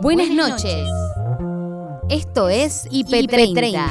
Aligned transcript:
Buenas 0.00 0.30
noches. 0.30 0.88
Esto 2.08 2.48
es 2.48 2.86
IP30. 2.90 3.90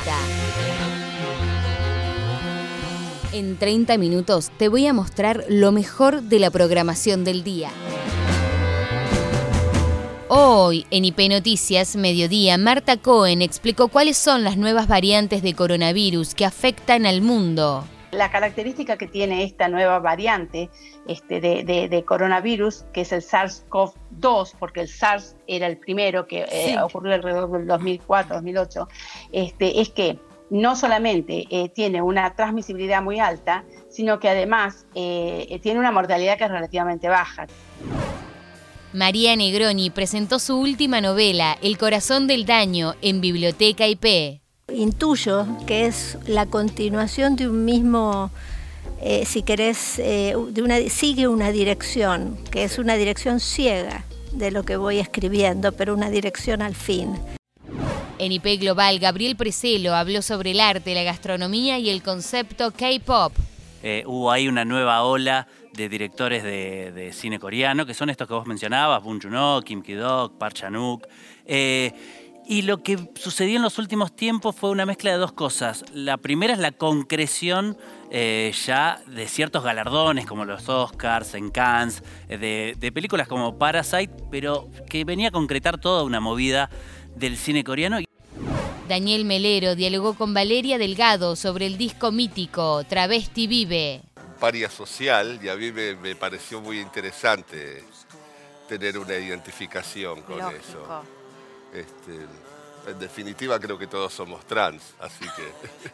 En 3.33 3.57
30 3.57 3.97
minutos 3.97 4.49
te 4.57 4.69
voy 4.69 4.87
a 4.87 4.93
mostrar 4.93 5.43
lo 5.49 5.73
mejor 5.73 6.21
de 6.23 6.39
la 6.39 6.49
programación 6.49 7.25
del 7.25 7.43
día. 7.43 7.71
Hoy, 10.29 10.85
en 10.91 11.03
IP 11.03 11.29
Noticias, 11.29 11.97
mediodía, 11.97 12.57
Marta 12.57 12.97
Cohen 12.97 13.41
explicó 13.41 13.89
cuáles 13.89 14.17
son 14.17 14.43
las 14.43 14.55
nuevas 14.55 14.87
variantes 14.87 15.41
de 15.41 15.53
coronavirus 15.55 16.35
que 16.35 16.45
afectan 16.45 17.05
al 17.05 17.21
mundo. 17.21 17.83
La 18.11 18.31
característica 18.31 18.97
que 18.97 19.07
tiene 19.07 19.43
esta 19.43 19.67
nueva 19.67 19.99
variante 19.99 20.69
este, 21.07 21.41
de, 21.41 22.03
coronavirus, 22.05 22.85
que 22.93 23.01
es 23.01 23.11
el 23.11 23.21
SARS-CoV-2, 23.21 24.53
porque 24.57 24.81
el 24.81 24.87
SARS 24.87 25.35
era 25.45 25.67
el 25.67 25.77
primero 25.77 26.25
que 26.25 26.45
eh, 26.49 26.77
ocurrió 26.81 27.13
alrededor 27.13 27.51
del 27.51 27.67
2004-2008, 27.67 28.87
este, 29.33 29.81
es 29.81 29.89
que 29.89 30.19
no 30.49 30.77
solamente 30.77 31.45
eh, 31.49 31.69
tiene 31.69 32.01
una 32.01 32.33
transmisibilidad 32.35 33.01
muy 33.01 33.19
alta, 33.19 33.65
sino 33.89 34.19
que 34.19 34.29
además 34.29 34.85
eh, 34.95 35.59
tiene 35.61 35.79
una 35.79 35.91
mortalidad 35.91 36.37
que 36.37 36.45
es 36.45 36.51
relativamente 36.51 37.09
baja. 37.09 37.47
María 38.93 39.35
Negroni 39.35 39.89
presentó 39.89 40.39
su 40.39 40.57
última 40.57 41.01
novela, 41.01 41.57
El 41.61 41.77
corazón 41.77 42.25
del 42.25 42.45
daño, 42.45 42.95
en 43.01 43.19
Biblioteca 43.19 43.85
IP. 43.85 44.41
Intuyo 44.73 45.47
que 45.65 45.85
es 45.85 46.17
la 46.27 46.45
continuación 46.45 47.37
de 47.37 47.47
un 47.47 47.63
mismo, 47.63 48.29
eh, 49.01 49.23
si 49.25 49.41
querés, 49.41 49.97
eh, 49.97 50.35
de 50.49 50.61
una, 50.61 50.77
sigue 50.89 51.29
una 51.29 51.53
dirección, 51.53 52.37
que 52.51 52.65
es 52.65 52.77
una 52.77 52.95
dirección 52.95 53.39
ciega 53.39 54.03
de 54.33 54.51
lo 54.51 54.63
que 54.63 54.75
voy 54.75 54.99
escribiendo, 54.99 55.71
pero 55.71 55.93
una 55.93 56.09
dirección 56.09 56.61
al 56.61 56.75
fin. 56.75 57.17
En 58.19 58.33
IP 58.33 58.59
Global, 58.59 58.99
Gabriel 58.99 59.37
Preselo 59.37 59.95
habló 59.95 60.21
sobre 60.21 60.51
el 60.51 60.59
arte, 60.59 60.93
la 60.93 61.03
gastronomía 61.03 61.79
y 61.79 61.89
el 61.89 62.03
concepto 62.03 62.71
K-pop. 62.71 63.31
Eh, 63.83 64.03
hubo 64.05 64.29
ahí 64.29 64.49
una 64.49 64.65
nueva 64.65 65.03
ola 65.03 65.47
de 65.71 65.87
directores 65.87 66.43
de, 66.43 67.11
cine 67.13 67.39
coreano, 67.39 67.85
que 67.85 67.93
son 67.93 68.09
estos 68.09 68.27
que 68.27 68.33
vos 68.33 68.45
mencionabas, 68.45 69.01
Bong 69.01 69.21
Joon-ho, 69.23 69.61
Kim 69.61 69.81
Ki-dok, 69.81 70.37
Park 70.37 70.55
Chan-wook. 70.55 71.07
Y 72.49 72.61
lo 72.61 72.81
que 72.81 72.97
sucedió 73.15 73.57
en 73.57 73.61
los 73.61 73.77
últimos 73.77 74.15
tiempos 74.15 74.55
fue 74.55 74.69
una 74.69 74.85
mezcla 74.85 75.11
de 75.11 75.17
dos 75.17 75.33
cosas. 75.33 75.83
La 75.93 76.15
primera 76.15 76.53
es 76.53 76.59
la 76.59 76.71
concreción 76.71 77.77
eh, 78.09 78.53
ya 78.65 79.01
de 79.05 79.27
ciertos 79.27 79.65
galardones 79.65 80.25
como 80.25 80.45
los 80.45 80.69
Oscars, 80.69 81.33
en 81.33 81.49
Cannes, 81.51 82.01
eh, 82.29 82.73
de, 82.77 82.91
películas 82.93 83.27
como 83.27 83.57
Parasite, 83.57 84.13
pero 84.31 84.69
que 84.89 85.03
venía 85.03 85.27
a 85.27 85.31
concretar 85.31 85.77
toda 85.77 86.03
una 86.03 86.21
movida 86.21 86.69
del 87.17 87.35
cine 87.35 87.65
coreano. 87.65 87.97
Daniel 88.87 89.25
Melero 89.25 89.75
dialogó 89.75 90.13
con 90.13 90.33
Valeria 90.33 90.77
Delgado 90.77 91.35
sobre 91.35 91.65
el 91.65 91.77
disco 91.77 92.13
mítico 92.13 92.85
Travesti 92.85 93.47
Vive. 93.47 94.03
Paria 94.39 94.69
social 94.69 95.37
y 95.43 95.49
a 95.49 95.55
mí 95.57 95.73
me, 95.73 96.15
pareció 96.15 96.61
muy 96.61 96.79
interesante 96.79 97.83
tener 98.69 98.97
una 98.97 99.15
identificación 99.15 100.21
con 100.21 100.39
eso. 100.55 101.03
Este, 101.73 102.25
en 102.89 102.99
definitiva 102.99 103.59
creo 103.59 103.77
que 103.77 103.87
todos 103.87 104.13
somos 104.13 104.45
trans, 104.45 104.95
así 104.99 105.25
que... 105.35 105.89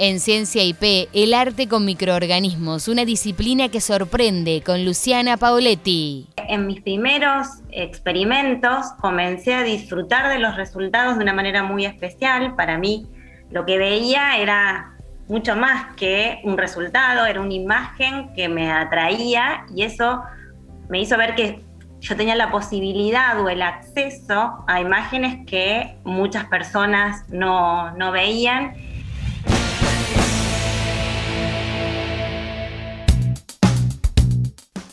En 0.00 0.20
Ciencia 0.20 0.62
IP, 0.62 1.08
el 1.12 1.34
arte 1.34 1.66
con 1.66 1.84
microorganismos, 1.84 2.86
una 2.86 3.04
disciplina 3.04 3.68
que 3.68 3.80
sorprende 3.80 4.62
con 4.64 4.84
Luciana 4.84 5.36
Paoletti. 5.36 6.28
En 6.36 6.68
mis 6.68 6.80
primeros 6.82 7.48
experimentos 7.72 8.86
comencé 9.00 9.54
a 9.54 9.64
disfrutar 9.64 10.28
de 10.32 10.38
los 10.38 10.54
resultados 10.54 11.16
de 11.16 11.24
una 11.24 11.32
manera 11.32 11.64
muy 11.64 11.84
especial. 11.84 12.54
Para 12.54 12.78
mí 12.78 13.08
lo 13.50 13.66
que 13.66 13.76
veía 13.76 14.38
era 14.38 14.96
mucho 15.26 15.56
más 15.56 15.96
que 15.96 16.40
un 16.44 16.56
resultado, 16.56 17.26
era 17.26 17.40
una 17.40 17.54
imagen 17.54 18.32
que 18.34 18.48
me 18.48 18.70
atraía 18.70 19.66
y 19.74 19.82
eso 19.82 20.22
me 20.88 21.00
hizo 21.00 21.18
ver 21.18 21.34
que 21.34 21.60
yo 22.00 22.16
tenía 22.16 22.36
la 22.36 22.50
posibilidad 22.50 23.40
o 23.40 23.48
el 23.48 23.62
acceso 23.62 24.64
a 24.66 24.80
imágenes 24.80 25.46
que 25.46 25.96
muchas 26.04 26.46
personas 26.46 27.24
no, 27.28 27.90
no 27.92 28.12
veían. 28.12 28.74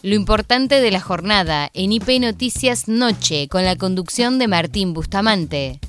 Lo 0.01 0.13
importante 0.13 0.81
de 0.81 0.91
la 0.91 0.99
jornada 0.99 1.69
en 1.73 1.91
IP 1.91 2.19
Noticias 2.19 2.87
Noche 2.87 3.47
con 3.49 3.65
la 3.65 3.75
conducción 3.75 4.37
de 4.37 4.47
Martín 4.47 4.93
Bustamante. 4.93 5.79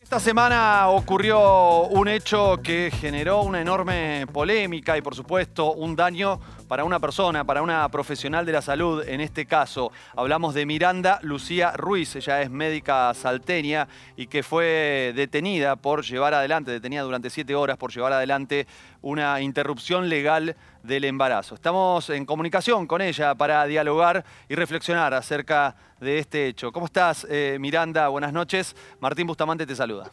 Esta 0.00 0.20
semana 0.20 0.88
ocurrió 0.88 1.82
un 1.82 2.08
hecho 2.08 2.60
que 2.62 2.90
generó 2.90 3.42
una 3.42 3.60
enorme 3.60 4.26
polémica 4.32 4.96
y 4.96 5.02
por 5.02 5.14
supuesto 5.14 5.74
un 5.74 5.96
daño 5.96 6.40
para 6.68 6.84
una 6.84 7.00
persona, 7.00 7.44
para 7.44 7.62
una 7.62 7.88
profesional 7.88 8.46
de 8.46 8.52
la 8.52 8.62
salud. 8.62 9.02
En 9.08 9.20
este 9.20 9.46
caso 9.46 9.90
hablamos 10.14 10.54
de 10.54 10.66
Miranda 10.66 11.18
Lucía 11.22 11.72
Ruiz, 11.72 12.14
ella 12.14 12.42
es 12.42 12.50
médica 12.50 13.12
salteña 13.14 13.88
y 14.16 14.26
que 14.26 14.42
fue 14.42 15.12
detenida 15.16 15.76
por 15.76 16.04
llevar 16.04 16.34
adelante, 16.34 16.70
detenida 16.70 17.02
durante 17.02 17.30
siete 17.30 17.54
horas 17.54 17.78
por 17.78 17.92
llevar 17.92 18.12
adelante 18.12 18.66
una 19.00 19.40
interrupción 19.40 20.08
legal 20.08 20.54
del 20.82 21.04
embarazo. 21.04 21.54
Estamos 21.54 22.10
en 22.10 22.26
comunicación 22.26 22.86
con 22.86 23.00
ella 23.00 23.34
para 23.34 23.64
dialogar 23.64 24.24
y 24.48 24.54
reflexionar 24.54 25.14
acerca 25.14 25.74
de 26.00 26.18
este 26.18 26.46
hecho. 26.46 26.70
¿Cómo 26.70 26.86
estás, 26.86 27.26
eh, 27.28 27.56
Miranda? 27.58 28.08
Buenas 28.08 28.32
noches. 28.32 28.76
Martín 29.00 29.26
Bustamante 29.26 29.66
te 29.66 29.74
saluda. 29.74 30.10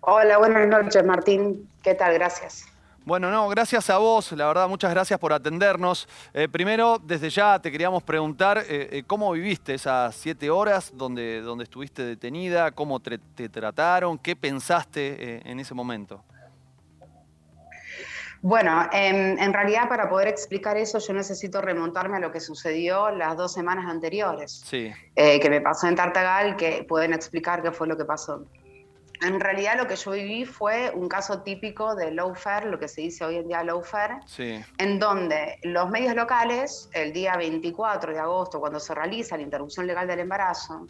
Hola, 0.00 0.38
buenas 0.38 0.66
noches, 0.66 1.04
Martín. 1.04 1.68
¿Qué 1.82 1.94
tal? 1.94 2.14
Gracias. 2.14 2.71
Bueno, 3.04 3.32
no, 3.32 3.48
gracias 3.48 3.90
a 3.90 3.98
vos, 3.98 4.30
la 4.30 4.46
verdad, 4.46 4.68
muchas 4.68 4.92
gracias 4.92 5.18
por 5.18 5.32
atendernos. 5.32 6.08
Eh, 6.32 6.46
primero, 6.48 7.00
desde 7.02 7.30
ya 7.30 7.58
te 7.58 7.72
queríamos 7.72 8.04
preguntar 8.04 8.58
eh, 8.58 8.88
eh, 8.92 9.02
cómo 9.04 9.32
viviste 9.32 9.74
esas 9.74 10.14
siete 10.14 10.50
horas 10.50 10.92
donde, 10.94 11.40
donde 11.40 11.64
estuviste 11.64 12.04
detenida, 12.04 12.70
cómo 12.70 13.00
te, 13.00 13.18
trataron, 13.48 14.18
qué 14.18 14.36
pensaste 14.36 15.42
en 15.50 15.58
ese 15.58 15.74
momento. 15.74 16.22
Bueno, 18.40 18.88
em, 18.92 19.36
en 19.36 19.52
realidad 19.52 19.88
para 19.88 20.08
poder 20.08 20.28
explicar 20.28 20.76
eso 20.76 21.00
yo 21.00 21.12
necesito 21.12 21.60
remontarme 21.60 22.18
a 22.18 22.20
lo 22.20 22.30
que 22.30 22.38
sucedió 22.38 23.10
las 23.10 23.36
dos 23.36 23.52
semanas 23.52 23.86
anteriores, 23.90 24.62
sí. 24.64 24.92
que 25.16 25.50
me 25.50 25.60
pasó 25.60 25.88
en 25.88 25.96
Tartagal, 25.96 26.54
que 26.54 26.84
pueden 26.88 27.12
explicar 27.12 27.62
qué 27.62 27.72
fue 27.72 27.88
lo 27.88 27.96
que 27.96 28.04
pasó. 28.04 28.44
En 29.22 29.38
realidad 29.38 29.76
lo 29.78 29.86
que 29.86 29.94
yo 29.94 30.10
viví 30.10 30.44
fue 30.44 30.90
un 30.90 31.08
caso 31.08 31.42
típico 31.42 31.94
de 31.94 32.10
lawfare, 32.10 32.68
lo 32.68 32.78
que 32.78 32.88
se 32.88 33.02
dice 33.02 33.24
hoy 33.24 33.36
en 33.36 33.46
día 33.46 33.62
lawfare, 33.62 34.18
en 34.78 34.98
donde 34.98 35.58
los 35.62 35.90
medios 35.90 36.16
locales, 36.16 36.88
el 36.92 37.12
día 37.12 37.36
24 37.36 38.12
de 38.12 38.18
agosto, 38.18 38.58
cuando 38.58 38.80
se 38.80 38.94
realiza 38.94 39.36
la 39.36 39.44
interrupción 39.44 39.86
legal 39.86 40.08
del 40.08 40.20
embarazo, 40.20 40.86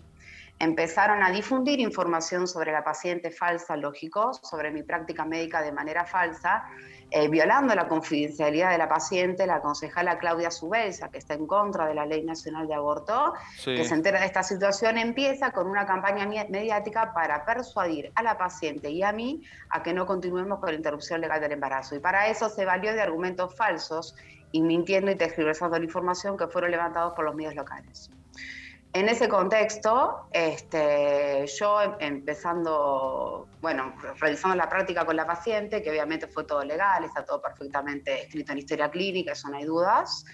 empezaron 0.58 1.22
a 1.22 1.30
difundir 1.30 1.80
información 1.80 2.46
sobre 2.46 2.72
la 2.72 2.82
paciente 2.82 3.30
falsa, 3.30 3.76
lógico, 3.76 4.32
sobre 4.32 4.70
mi 4.70 4.82
práctica 4.82 5.24
médica 5.24 5.60
de 5.60 5.72
manera 5.72 6.04
falsa, 6.04 6.64
eh, 7.14 7.28
violando 7.28 7.74
la 7.74 7.88
confidencialidad 7.88 8.70
de 8.70 8.78
la 8.78 8.88
paciente, 8.88 9.46
la 9.46 9.60
concejala 9.60 10.18
Claudia 10.18 10.50
Subelsa, 10.50 11.10
que 11.10 11.18
está 11.18 11.34
en 11.34 11.46
contra 11.46 11.86
de 11.86 11.94
la 11.94 12.06
Ley 12.06 12.24
Nacional 12.24 12.66
de 12.66 12.74
Aborto, 12.74 13.34
que 13.64 13.84
se 13.84 13.94
entera 13.94 14.20
de 14.20 14.26
esta 14.26 14.42
situación, 14.42 14.96
empieza 14.96 15.50
con 15.50 15.66
una 15.66 15.84
campaña 15.84 16.26
mediática 16.26 17.12
para 17.12 17.44
persuadir 17.44 18.10
a 18.14 18.22
la 18.22 18.38
paciente 18.38 18.90
y 18.90 19.02
a 19.02 19.12
mí 19.12 19.42
a 19.68 19.82
que 19.82 19.92
no 19.92 20.06
continuemos 20.06 20.58
con 20.58 20.70
la 20.70 20.76
interrupción 20.76 21.20
legal 21.20 21.40
del 21.40 21.52
embarazo. 21.52 21.94
Y 21.94 21.98
para 21.98 22.28
eso 22.28 22.48
se 22.48 22.64
valió 22.64 22.94
de 22.94 23.02
argumentos 23.02 23.54
falsos 23.54 24.16
y 24.50 24.62
mintiendo 24.62 25.10
y 25.10 25.16
tergiversando 25.16 25.78
la 25.78 25.84
información 25.84 26.38
que 26.38 26.46
fueron 26.46 26.70
levantados 26.70 27.12
por 27.12 27.26
los 27.26 27.34
medios 27.34 27.54
locales. 27.54 28.10
En 28.94 29.08
ese 29.08 29.26
contexto, 29.26 30.26
este, 30.32 31.46
yo 31.46 31.80
em, 31.80 31.94
empezando, 31.98 33.48
bueno, 33.62 33.94
realizando 34.20 34.54
la 34.54 34.68
práctica 34.68 35.06
con 35.06 35.16
la 35.16 35.26
paciente, 35.26 35.82
que 35.82 35.90
obviamente 35.90 36.26
fue 36.26 36.44
todo 36.44 36.62
legal, 36.62 37.02
está 37.04 37.24
todo 37.24 37.40
perfectamente 37.40 38.24
escrito 38.24 38.52
en 38.52 38.58
historia 38.58 38.90
clínica, 38.90 39.32
eso 39.32 39.48
no 39.48 39.56
hay 39.56 39.64
dudas, 39.64 40.26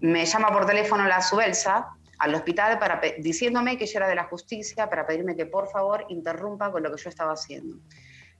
me 0.00 0.26
llama 0.26 0.52
por 0.52 0.66
teléfono 0.66 1.06
la 1.06 1.22
Subelsa 1.22 1.96
al 2.18 2.34
hospital 2.34 2.78
para, 2.78 3.00
diciéndome 3.18 3.78
que 3.78 3.86
yo 3.86 3.98
era 3.98 4.08
de 4.08 4.14
la 4.14 4.24
justicia 4.24 4.90
para 4.90 5.06
pedirme 5.06 5.34
que 5.34 5.46
por 5.46 5.68
favor 5.68 6.04
interrumpa 6.08 6.70
con 6.70 6.82
lo 6.82 6.94
que 6.94 7.02
yo 7.02 7.08
estaba 7.08 7.32
haciendo. 7.32 7.78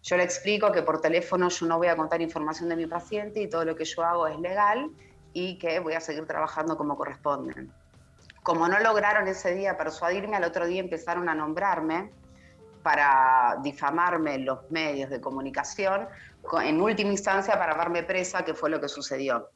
Yo 0.02 0.18
le 0.18 0.24
explico 0.24 0.70
que 0.70 0.82
por 0.82 1.00
teléfono 1.00 1.48
yo 1.48 1.66
no 1.66 1.78
voy 1.78 1.86
a 1.86 1.96
contar 1.96 2.20
información 2.20 2.68
de 2.68 2.76
mi 2.76 2.86
paciente 2.86 3.40
y 3.40 3.48
todo 3.48 3.64
lo 3.64 3.74
que 3.74 3.86
yo 3.86 4.02
hago 4.02 4.26
es 4.26 4.38
legal 4.38 4.90
y 5.32 5.58
que 5.58 5.78
voy 5.80 5.94
a 5.94 6.00
seguir 6.00 6.26
trabajando 6.26 6.76
como 6.76 6.94
corresponde. 6.94 7.68
Como 8.42 8.66
no 8.66 8.78
lograron 8.80 9.28
ese 9.28 9.54
día 9.54 9.76
persuadirme, 9.76 10.36
al 10.36 10.44
otro 10.44 10.66
día 10.66 10.80
empezaron 10.80 11.28
a 11.28 11.34
nombrarme 11.34 12.10
para 12.82 13.58
difamarme 13.62 14.38
los 14.38 14.68
medios 14.70 15.10
de 15.10 15.20
comunicación, 15.20 16.08
en 16.62 16.80
última 16.80 17.12
instancia 17.12 17.56
para 17.56 17.76
darme 17.76 18.02
presa, 18.02 18.44
que 18.44 18.54
fue 18.54 18.70
lo 18.70 18.80
que 18.80 18.88
sucedió. 18.88 19.50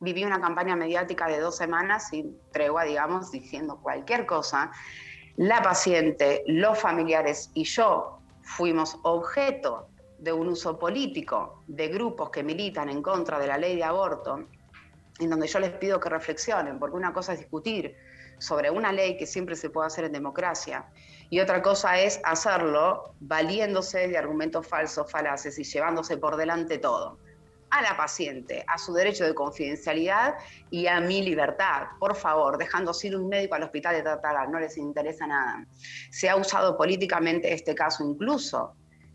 viví 0.00 0.24
una 0.24 0.40
campaña 0.40 0.74
mediática 0.74 1.28
de 1.28 1.38
dos 1.38 1.56
semanas 1.56 2.08
sin 2.08 2.36
tregua, 2.50 2.82
digamos, 2.82 3.30
diciendo 3.30 3.78
cualquier 3.80 4.26
cosa. 4.26 4.72
La 5.36 5.62
paciente, 5.62 6.42
los 6.48 6.76
familiares 6.76 7.52
y 7.54 7.62
yo 7.62 8.18
fuimos 8.42 8.98
objeto 9.04 9.86
de 10.18 10.32
un 10.32 10.48
uso 10.48 10.76
político 10.76 11.62
de 11.68 11.86
grupos 11.86 12.30
que 12.30 12.42
militan 12.42 12.88
en 12.88 13.00
contra 13.00 13.38
de 13.38 13.46
la 13.46 13.58
ley 13.58 13.76
de 13.76 13.84
aborto, 13.84 14.44
en 15.24 15.30
donde 15.30 15.46
yo 15.46 15.58
les 15.58 15.70
pido 15.72 16.00
que 16.00 16.08
reflexionen, 16.08 16.78
porque 16.78 16.96
una 16.96 17.12
cosa 17.12 17.32
es 17.32 17.40
discutir 17.40 17.96
sobre 18.38 18.70
una 18.70 18.92
ley 18.92 19.16
que 19.16 19.26
siempre 19.26 19.54
se 19.56 19.70
puede 19.70 19.86
hacer 19.86 20.04
en 20.04 20.12
democracia, 20.12 20.86
y 21.30 21.40
otra 21.40 21.62
cosa 21.62 21.98
es 21.98 22.20
hacerlo 22.24 23.14
valiéndose 23.20 24.08
de 24.08 24.18
argumentos 24.18 24.66
falsos, 24.66 25.10
falaces 25.10 25.58
y 25.58 25.64
llevándose 25.64 26.16
por 26.16 26.36
delante 26.36 26.78
todo 26.78 27.18
a 27.72 27.80
la 27.80 27.96
paciente, 27.96 28.62
a 28.68 28.76
su 28.76 28.92
derecho 28.92 29.24
de 29.24 29.34
confidencialidad 29.34 30.34
y 30.70 30.86
a 30.88 31.00
mi 31.00 31.22
libertad. 31.22 31.86
Por 31.98 32.14
favor, 32.14 32.58
dejando 32.58 32.92
ir 33.02 33.16
un 33.16 33.30
médico 33.30 33.54
al 33.54 33.62
hospital 33.62 33.94
de 33.94 34.02
Tartagal, 34.02 34.52
no 34.52 34.60
les 34.60 34.76
interesa 34.76 35.26
nada. 35.26 35.64
Se 36.10 36.28
ha 36.28 36.36
usado 36.36 36.76
políticamente 36.76 37.50
este 37.54 37.74
caso 37.74 38.04
incluso 38.04 38.74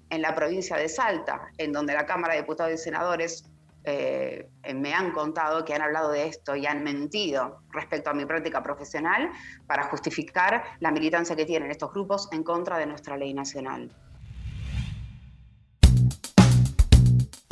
en 0.10 0.24
la 0.24 0.34
provincia 0.34 0.76
de 0.76 0.90
Salta, 0.90 1.52
en 1.60 1.72
donde 1.72 1.94
la 1.94 2.08
Cámara 2.08 2.34
de 2.34 2.42
Diputados 2.42 2.74
y 2.74 2.78
Senadores 2.80 3.46
eh, 3.88 4.50
me 4.76 4.94
han 4.94 5.12
contado 5.12 5.64
que 5.64 5.74
han 5.74 5.82
hablado 5.82 6.12
de 6.12 6.28
esto 6.28 6.56
y 6.56 6.66
han 6.66 6.84
mentido 6.84 7.62
respecto 7.72 8.10
a 8.10 8.14
mi 8.14 8.26
práctica 8.26 8.62
profesional 8.62 9.32
para 9.66 9.84
justificar 9.84 10.64
la 10.80 10.92
militancia 10.92 11.36
que 11.36 11.46
tienen 11.46 11.72
estos 11.72 11.94
grupos 11.94 12.28
en 12.32 12.44
contra 12.44 12.78
de 12.78 12.86
nuestra 12.86 13.16
ley 13.16 13.34
nacional. 13.34 13.90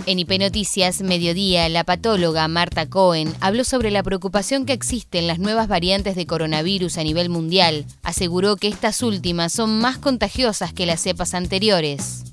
En 0.07 0.19
IP 0.19 0.37
Noticias, 0.39 1.01
Mediodía, 1.01 1.67
la 1.69 1.83
patóloga 1.83 2.47
Marta 2.47 2.87
Cohen 2.87 3.33
habló 3.39 3.63
sobre 3.63 3.89
la 3.89 4.03
preocupación 4.03 4.67
que 4.67 4.73
existe 4.73 5.17
en 5.17 5.25
las 5.25 5.39
nuevas 5.39 5.67
variantes 5.67 6.15
de 6.15 6.27
coronavirus 6.27 6.99
a 6.99 7.03
nivel 7.03 7.29
mundial. 7.29 7.85
Aseguró 8.03 8.57
que 8.57 8.67
estas 8.67 9.01
últimas 9.01 9.51
son 9.51 9.79
más 9.79 9.97
contagiosas 9.97 10.73
que 10.73 10.85
las 10.85 11.01
cepas 11.01 11.33
anteriores. 11.33 12.24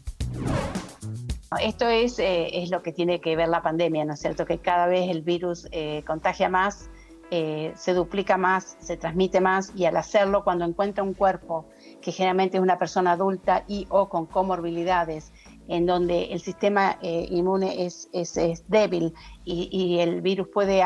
Esto 1.62 1.86
es, 1.88 2.18
eh, 2.18 2.62
es 2.62 2.70
lo 2.70 2.82
que 2.82 2.92
tiene 2.92 3.20
que 3.20 3.36
ver 3.36 3.48
la 3.48 3.62
pandemia, 3.62 4.04
¿no 4.04 4.14
es 4.14 4.20
cierto? 4.20 4.44
Que 4.44 4.58
cada 4.58 4.86
vez 4.86 5.08
el 5.08 5.22
virus 5.22 5.68
eh, 5.70 6.02
contagia 6.04 6.48
más, 6.48 6.90
eh, 7.30 7.72
se 7.76 7.94
duplica 7.94 8.36
más, 8.36 8.76
se 8.80 8.96
transmite 8.96 9.40
más 9.40 9.72
y 9.76 9.84
al 9.84 9.96
hacerlo, 9.96 10.42
cuando 10.42 10.64
encuentra 10.64 11.04
un 11.04 11.14
cuerpo 11.14 11.66
que 12.00 12.10
generalmente 12.10 12.56
es 12.56 12.62
una 12.62 12.78
persona 12.78 13.12
adulta 13.12 13.64
y 13.68 13.86
o 13.90 14.08
con 14.08 14.26
comorbilidades, 14.26 15.32
en 15.68 15.86
donde 15.86 16.24
el 16.32 16.40
sistema 16.40 16.98
eh, 17.02 17.26
inmune 17.30 17.86
es, 17.86 18.08
es, 18.12 18.34
débil 18.68 19.14
y, 19.44 19.98
el 20.00 20.20
virus 20.20 20.48
puede 20.48 20.82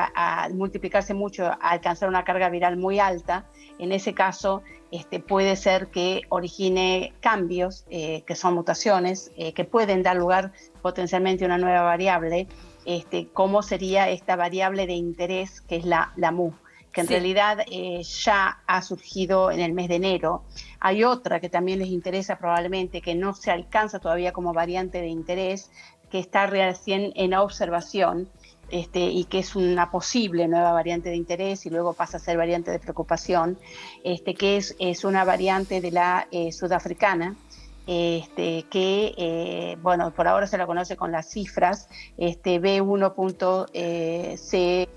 multiplicarse 0.55 1.15
mucho, 1.15 1.51
alcanzar 1.61 2.09
una 2.09 2.25
carga 2.25 2.49
viral 2.49 2.77
muy 2.77 2.99
alta, 2.99 3.47
en 3.79 3.93
ese 3.93 4.15
caso 4.15 4.63
este, 4.91 5.21
puede 5.21 5.57
ser 5.57 5.89
que 5.89 6.23
origine 6.29 7.13
cambios, 7.21 7.85
eh, 7.91 8.23
que 8.27 8.35
son 8.35 8.55
mutaciones, 8.55 9.33
eh, 9.37 9.53
que 9.53 9.65
pueden 9.65 10.03
dar 10.03 10.17
lugar 10.17 10.53
potencialmente 10.83 11.45
a 11.45 11.47
una 11.47 11.59
nueva 11.59 11.83
variable, 11.83 12.47
este, 12.85 13.29
como 13.29 13.63
sería 13.63 14.09
esta 14.09 14.37
variable 14.37 14.87
de 14.87 14.95
interés 14.95 15.61
que 15.61 15.77
es 15.77 15.85
la, 15.85 16.13
la 16.17 16.31
MU 16.31 16.53
que 16.97 17.03
en 17.03 17.09
realidad 17.09 17.59
eh, 17.71 18.03
ya 18.03 18.63
ha 18.67 18.81
surgido 18.81 19.51
en 19.51 19.61
el 19.61 19.75
mes 19.75 19.91
de 19.91 19.97
enero. 19.97 20.45
Hay 20.81 21.05
otra 21.05 21.41
que 21.41 21.51
también 21.51 21.79
les 21.79 21.89
interesa 21.89 22.39
probablemente, 22.39 23.03
que 23.03 23.15
no 23.15 23.35
se 23.35 23.51
alcanza 23.51 23.99
todavía 23.99 24.33
como 24.33 24.55
variante 24.55 25.03
de 25.03 25.09
interés, 25.09 25.71
que 26.11 26.19
está 26.19 26.47
recién 26.47 27.13
en 27.15 27.35
observación. 27.35 28.31
Este, 28.69 28.99
y 28.99 29.27
que 29.27 29.39
es 29.39 29.55
una 29.55 29.93
posible 29.93 30.49
nueva 30.49 30.73
variante 30.73 31.09
de 31.09 31.15
interés 31.15 31.67
y 31.67 31.71
luego 31.71 31.93
pasa 31.93 32.17
a 32.17 32.21
ser 32.21 32.37
variante 32.37 32.73
de 32.73 32.81
preocupación, 32.81 33.57
este, 34.03 34.35
que 34.35 34.57
es, 34.57 34.75
es 34.81 35.05
una 35.05 35.25
variante 35.25 35.81
de 35.81 35.93
la 35.93 36.27
eh, 36.33 36.51
sudafricana, 36.51 37.37
este, 37.87 38.65
que, 38.65 39.15
eh, 39.17 39.79
bueno, 39.81 40.13
por 40.13 40.29
ahora 40.29 40.47
se 40.47 40.59
la 40.59 40.67
conoce 40.67 40.97
con 40.97 41.13
las 41.13 41.31
cifras, 41.31 41.89
este, 42.17 42.61
B1.C2 42.61 43.75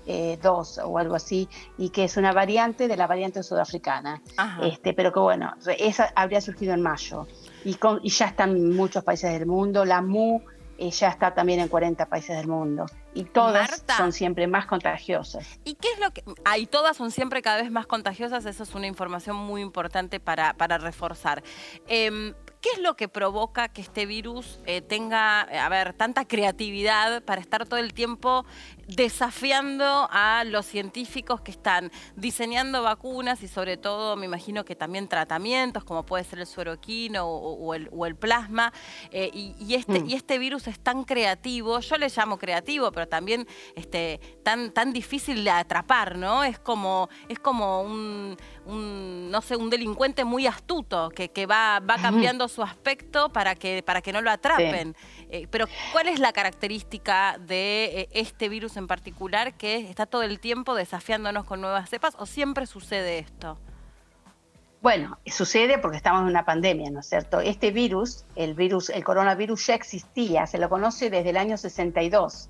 eh, 0.06 0.38
o 0.84 0.98
algo 0.98 1.14
así, 1.14 1.48
y 1.78 1.90
que 1.90 2.04
es 2.04 2.16
una 2.16 2.32
variante 2.32 2.88
de 2.88 2.96
la 2.96 3.06
variante 3.06 3.42
sudafricana, 3.42 4.22
este, 4.62 4.92
pero 4.92 5.12
que 5.12 5.20
bueno, 5.20 5.54
esa 5.78 6.12
habría 6.14 6.40
surgido 6.40 6.74
en 6.74 6.82
mayo, 6.82 7.26
y, 7.64 7.74
con, 7.74 8.00
y 8.02 8.10
ya 8.10 8.26
están 8.26 8.50
en 8.50 8.74
muchos 8.74 9.04
países 9.04 9.32
del 9.32 9.46
mundo, 9.46 9.84
la 9.84 10.02
MU 10.02 10.42
eh, 10.82 10.90
ya 10.92 11.08
está 11.08 11.34
también 11.34 11.60
en 11.60 11.68
40 11.68 12.06
países 12.06 12.34
del 12.38 12.48
mundo. 12.48 12.86
Y 13.12 13.24
todas 13.24 13.84
son 13.98 14.14
siempre 14.14 14.46
más 14.46 14.64
contagiosas. 14.64 15.60
¿Y 15.62 15.74
qué 15.74 15.88
es 15.92 16.00
lo 16.00 16.10
que.? 16.10 16.24
Ah, 16.46 16.56
y 16.56 16.64
todas 16.66 16.96
son 16.96 17.10
siempre 17.10 17.42
cada 17.42 17.60
vez 17.60 17.70
más 17.70 17.86
contagiosas. 17.86 18.46
Eso 18.46 18.62
es 18.62 18.74
una 18.74 18.86
información 18.86 19.36
muy 19.36 19.60
importante 19.60 20.20
para, 20.20 20.54
para 20.54 20.78
reforzar. 20.78 21.42
Em, 21.86 22.32
¿Qué 22.60 22.68
es 22.74 22.78
lo 22.78 22.94
que 22.94 23.08
provoca 23.08 23.68
que 23.68 23.80
este 23.80 24.04
virus 24.04 24.60
eh, 24.66 24.82
tenga, 24.82 25.40
a 25.40 25.68
ver, 25.70 25.94
tanta 25.94 26.26
creatividad 26.26 27.22
para 27.22 27.40
estar 27.40 27.66
todo 27.66 27.80
el 27.80 27.94
tiempo 27.94 28.44
desafiando 28.90 30.08
a 30.10 30.44
los 30.44 30.66
científicos 30.66 31.40
que 31.40 31.50
están 31.50 31.90
diseñando 32.16 32.82
vacunas 32.82 33.42
y 33.42 33.48
sobre 33.48 33.76
todo, 33.76 34.16
me 34.16 34.26
imagino 34.26 34.64
que 34.64 34.76
también 34.76 35.08
tratamientos, 35.08 35.84
como 35.84 36.04
puede 36.04 36.24
ser 36.24 36.40
el 36.40 36.46
sueroquino 36.46 37.26
o, 37.26 37.74
el, 37.74 38.16
plasma, 38.16 38.72
eh, 39.10 39.30
y, 39.32 39.74
este, 39.74 40.00
mm. 40.00 40.08
y 40.08 40.14
este 40.14 40.38
virus 40.38 40.66
es 40.66 40.78
tan 40.80 41.04
creativo, 41.04 41.78
yo 41.80 41.96
le 41.96 42.08
llamo 42.08 42.38
creativo, 42.38 42.90
pero 42.92 43.08
también 43.08 43.46
este, 43.74 44.20
tan, 44.42 44.72
tan 44.72 44.92
difícil 44.92 45.44
de 45.44 45.50
atrapar, 45.50 46.16
¿no? 46.16 46.44
Es 46.44 46.58
como, 46.58 47.08
es 47.28 47.38
como 47.38 47.82
un, 47.82 48.36
no 48.66 49.40
sé, 49.42 49.56
un 49.56 49.70
delincuente 49.70 50.24
muy 50.24 50.46
astuto 50.46 51.10
que, 51.10 51.46
va, 51.46 51.80
va 51.80 51.96
cambiando 51.96 52.48
su 52.48 52.62
aspecto 52.62 53.32
para 53.32 53.54
que, 53.54 53.82
para 53.82 54.02
que 54.02 54.12
no 54.12 54.20
lo 54.20 54.30
atrapen. 54.30 54.94
Eh, 55.30 55.46
pero, 55.50 55.66
¿cuál 55.92 56.08
es 56.08 56.18
la 56.18 56.32
característica 56.32 57.38
de 57.38 57.84
eh, 57.84 58.08
este 58.12 58.48
virus 58.48 58.76
en 58.76 58.79
particular 58.86 59.54
que 59.54 59.90
está 59.90 60.06
todo 60.06 60.22
el 60.22 60.40
tiempo 60.40 60.74
desafiándonos 60.74 61.44
con 61.44 61.60
nuevas 61.60 61.90
cepas 61.90 62.14
o 62.18 62.26
siempre 62.26 62.66
sucede 62.66 63.18
esto? 63.18 63.58
Bueno, 64.82 65.18
sucede 65.26 65.78
porque 65.78 65.98
estamos 65.98 66.22
en 66.22 66.28
una 66.28 66.44
pandemia, 66.44 66.90
¿no 66.90 67.00
es 67.00 67.06
cierto? 67.06 67.40
Este 67.40 67.70
virus, 67.70 68.24
el 68.34 68.54
virus, 68.54 68.88
el 68.88 69.04
coronavirus 69.04 69.66
ya 69.66 69.74
existía, 69.74 70.46
se 70.46 70.58
lo 70.58 70.70
conoce 70.70 71.10
desde 71.10 71.30
el 71.30 71.36
año 71.36 71.58
62, 71.58 72.48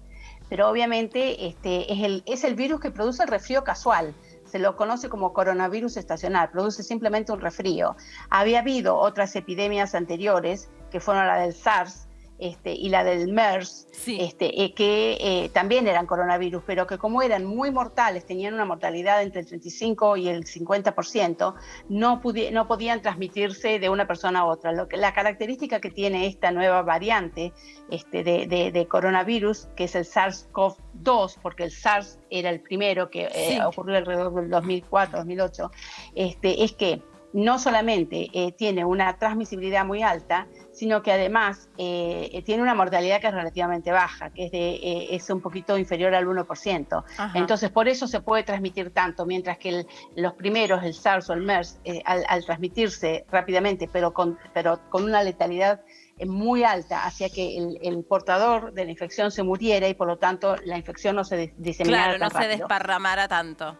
pero 0.48 0.68
obviamente 0.68 1.48
este, 1.48 1.92
es, 1.92 2.04
el, 2.04 2.22
es 2.26 2.44
el 2.44 2.54
virus 2.54 2.80
que 2.80 2.90
produce 2.90 3.24
el 3.24 3.28
resfrío 3.28 3.64
casual 3.64 4.14
se 4.50 4.58
lo 4.58 4.76
conoce 4.76 5.08
como 5.08 5.32
coronavirus 5.32 5.96
estacional, 5.96 6.50
produce 6.50 6.82
simplemente 6.82 7.32
un 7.32 7.40
resfrío. 7.40 7.96
Había 8.30 8.58
habido 8.60 8.96
otras 8.96 9.36
epidemias 9.36 9.94
anteriores, 9.94 10.68
que 10.90 10.98
fueron 10.98 11.26
la 11.28 11.36
del 11.36 11.54
SARS, 11.54 12.08
este, 12.40 12.72
y 12.72 12.88
la 12.88 13.04
del 13.04 13.32
MERS, 13.32 13.86
este, 14.06 14.62
eh, 14.62 14.72
que 14.72 15.18
eh, 15.20 15.50
también 15.50 15.86
eran 15.86 16.06
coronavirus, 16.06 16.62
pero 16.66 16.86
que 16.86 16.96
como 16.96 17.20
eran 17.20 17.44
muy 17.44 17.70
mortales, 17.70 18.24
tenían 18.24 18.54
una 18.54 18.64
mortalidad 18.64 19.22
entre 19.22 19.40
el 19.40 19.46
35 19.46 20.16
y 20.16 20.28
el 20.28 20.44
50%, 20.44 21.54
no, 21.90 22.22
no 22.52 22.66
podían 22.66 23.02
transmitirse 23.02 23.78
de 23.78 23.90
una 23.90 24.06
persona 24.06 24.40
a 24.40 24.44
otra. 24.46 24.72
Lo 24.72 24.88
que, 24.88 24.96
la 24.96 25.12
característica 25.12 25.80
que 25.80 25.90
tiene 25.90 26.26
esta 26.26 26.50
nueva 26.50 26.82
variante 26.82 27.52
este, 27.90 28.24
de, 28.24 28.86
coronavirus, 28.88 29.68
que 29.76 29.84
es 29.84 29.94
el 29.94 30.06
SARS-CoV-2, 30.06 31.36
porque 31.42 31.64
el 31.64 31.70
SARS 31.70 32.18
era 32.30 32.48
el 32.48 32.60
primero 32.60 33.10
que 33.10 33.28
eh, 33.34 33.60
ocurrió 33.64 33.98
alrededor 33.98 34.34
del 34.34 34.48
2004, 34.48 35.18
2008, 35.18 35.70
este, 36.14 36.64
es 36.64 36.72
que 36.72 37.02
no 37.32 37.58
solamente 37.58 38.28
tiene 38.56 38.84
una 38.84 39.16
transmisibilidad 39.18 39.84
muy 39.84 40.02
alta, 40.02 40.46
sino 40.72 41.02
que 41.02 41.12
además 41.12 41.68
eh, 41.78 42.42
tiene 42.46 42.62
una 42.62 42.74
mortalidad 42.74 43.20
que 43.20 43.26
es 43.26 43.34
relativamente 43.34 43.92
baja, 43.92 44.30
que 44.30 44.46
es, 44.46 44.52
de, 44.52 44.70
eh, 44.76 45.08
es 45.10 45.28
un 45.30 45.40
poquito 45.40 45.76
inferior 45.76 46.14
al 46.14 46.26
1%. 46.26 47.04
Entonces, 47.34 47.70
por 47.70 47.88
eso 47.88 48.06
se 48.06 48.20
puede 48.20 48.44
transmitir 48.44 48.90
tanto, 48.90 49.26
mientras 49.26 49.58
que 49.58 49.84
los 50.16 50.32
primeros, 50.34 50.82
el 50.82 50.94
SARS 50.94 51.28
o 51.30 51.32
el 51.34 51.42
MERS, 51.42 51.80
eh, 51.84 52.02
al, 52.04 52.44
transmitirse 52.44 53.26
rápidamente, 53.30 53.88
pero 53.92 54.12
con, 54.12 54.38
pero 54.54 54.80
con 54.88 55.04
una 55.04 55.22
letalidad 55.22 55.80
muy 56.26 56.64
alta, 56.64 57.04
hacía 57.04 57.30
que 57.30 57.56
el, 57.82 58.04
portador 58.04 58.72
de 58.72 58.84
la 58.84 58.90
infección 58.90 59.30
se 59.30 59.42
muriera 59.42 59.88
y 59.88 59.94
por 59.94 60.06
lo 60.06 60.18
tanto 60.18 60.56
la 60.64 60.76
infección 60.76 61.16
no 61.16 61.24
se 61.24 61.54
diseminara 61.56 62.16
Claro, 62.16 62.32
no 62.32 62.40
se 62.40 62.48
desparramara 62.48 63.26
tanto. 63.26 63.78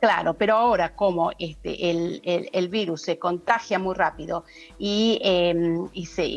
Claro, 0.00 0.34
pero 0.34 0.54
ahora 0.56 0.94
como 0.94 1.32
este, 1.38 1.90
el, 1.90 2.68
virus 2.68 3.02
se 3.02 3.18
contagia 3.18 3.78
muy 3.78 3.94
rápido 3.94 4.44
y, 4.78 5.18
em, 5.22 5.88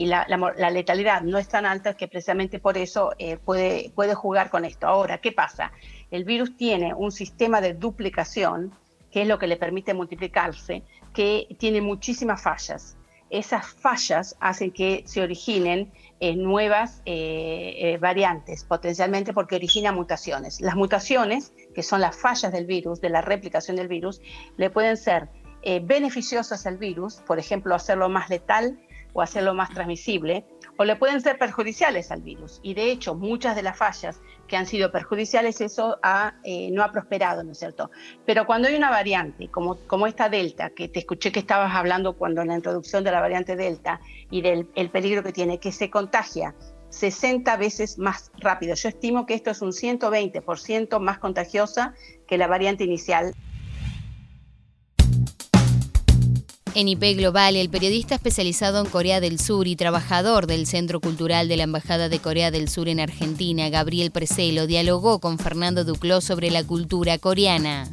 la, 0.08 0.70
letalidad 0.72 1.22
no 1.24 1.38
es 1.38 1.50
tan 1.50 1.66
alta, 1.66 1.96
que 1.96 2.08
precisamente 2.08 2.60
por 2.60 2.78
eso 2.78 3.12
eh, 3.20 3.38
puede, 3.38 3.92
puede 3.94 4.16
jugar 4.16 4.50
con 4.50 4.64
esto. 4.64 4.88
Ahora, 4.88 5.18
¿qué 5.18 5.34
pasa? 5.34 5.74
El 6.10 6.24
virus 6.24 6.56
tiene 6.56 6.94
un 6.94 7.12
sistema 7.12 7.60
de 7.60 7.74
duplicación, 7.74 8.72
que 9.12 9.24
es 9.24 9.28
lo 9.28 9.38
que 9.38 9.48
le 9.48 9.58
permite 9.58 9.94
multiplicarse, 9.94 10.84
que 11.14 11.48
tiene 11.60 11.82
muchísimas 11.82 12.42
fallas. 12.42 12.96
Esas 13.30 13.68
fallas 13.68 14.36
hacen 14.40 14.72
que 14.72 15.04
se 15.06 15.22
originen 15.22 15.92
eh, 16.20 16.36
nuevas 16.36 17.02
variantes, 18.00 18.64
potencialmente 18.64 19.34
porque 19.34 19.56
origina 19.56 19.92
mutaciones. 19.92 20.62
Las 20.62 20.76
mutaciones, 20.76 21.54
que 21.74 21.84
son 21.84 22.02
las 22.02 22.18
fallas 22.18 22.52
del 22.52 22.66
virus, 22.66 23.02
de 23.02 23.10
la 23.10 23.22
replicación 23.22 23.78
del 23.78 23.88
virus, 23.88 24.22
le 24.58 24.70
pueden 24.70 24.98
ser 24.98 25.30
beneficiosas 25.84 26.66
al 26.66 26.78
virus, 26.78 27.16
por 27.28 27.40
ejemplo, 27.40 27.76
hacerlo 27.76 28.10
más 28.10 28.30
letal 28.30 28.80
o 29.14 29.22
hacerlo 29.22 29.54
más 29.54 29.70
transmisible, 29.70 30.46
o 30.80 30.86
le 30.86 30.96
pueden 30.96 31.20
ser 31.20 31.38
perjudiciales 31.38 32.10
al 32.10 32.22
virus. 32.22 32.62
Y 32.64 32.74
de 32.74 32.90
hecho, 32.90 33.14
muchas 33.14 33.54
de 33.54 33.64
las 33.64 33.78
fallas 33.78 34.22
que 34.48 34.56
han 34.56 34.66
sido 34.66 34.94
perjudiciales, 34.94 35.60
eso 35.60 36.00
eh, 36.46 36.72
no 36.72 36.84
ha 36.84 36.92
prosperado, 36.94 37.44
¿no 37.44 37.52
es 37.52 37.60
cierto? 37.60 37.92
Pero 38.26 38.46
cuando 38.46 38.70
hay 38.70 38.76
una 38.76 38.90
variante, 38.90 39.50
como, 39.50 39.76
como 39.88 40.08
esta 40.08 40.30
Delta, 40.30 40.70
que 40.70 40.88
te 40.88 41.00
escuché 41.00 41.34
que 41.34 41.40
estabas 41.40 41.76
hablando 41.76 42.16
cuando 42.16 42.42
en 42.42 42.48
la 42.48 42.56
introducción 42.56 43.04
de 43.04 43.12
la 43.12 43.20
variante 43.20 43.58
Delta 43.58 44.00
y 44.32 44.42
del 44.42 44.70
el 44.74 44.90
peligro 44.90 45.22
que 45.22 45.34
tiene, 45.34 45.60
que 45.60 45.74
se 45.74 45.90
contagia 45.90 46.56
60 46.92 47.58
veces 47.58 48.00
más 48.00 48.32
rápido. 48.38 48.74
Yo 48.76 48.88
estimo 48.88 49.26
que 49.26 49.34
esto 49.34 49.52
es 49.52 49.62
un 49.62 49.72
120% 49.72 50.98
más 51.02 51.20
contagiosa 51.20 51.94
que 52.26 52.38
la 52.38 52.48
variante 52.48 52.86
inicial. 52.86 53.36
En 56.80 56.88
IP 56.88 57.18
Global, 57.18 57.58
el 57.58 57.70
periodista 57.70 58.16
especializado 58.16 58.80
en 58.80 58.90
Corea 58.90 59.20
del 59.20 59.38
Sur 59.38 59.68
y 59.68 59.76
trabajador 59.76 60.48
del 60.48 60.66
Centro 60.66 61.02
Cultural 61.02 61.50
de 61.50 61.58
la 61.58 61.64
Embajada 61.64 62.08
de 62.08 62.20
Corea 62.20 62.52
del 62.52 62.70
Sur 62.70 62.88
en 62.88 63.02
Argentina, 63.02 63.68
Gabriel 63.68 64.12
Preselo, 64.12 64.66
dialogó 64.66 65.20
con 65.20 65.40
Fernando 65.40 65.84
Duclos 65.84 66.24
sobre 66.24 66.52
la 66.52 66.64
cultura 66.64 67.18
coreana. 67.18 67.90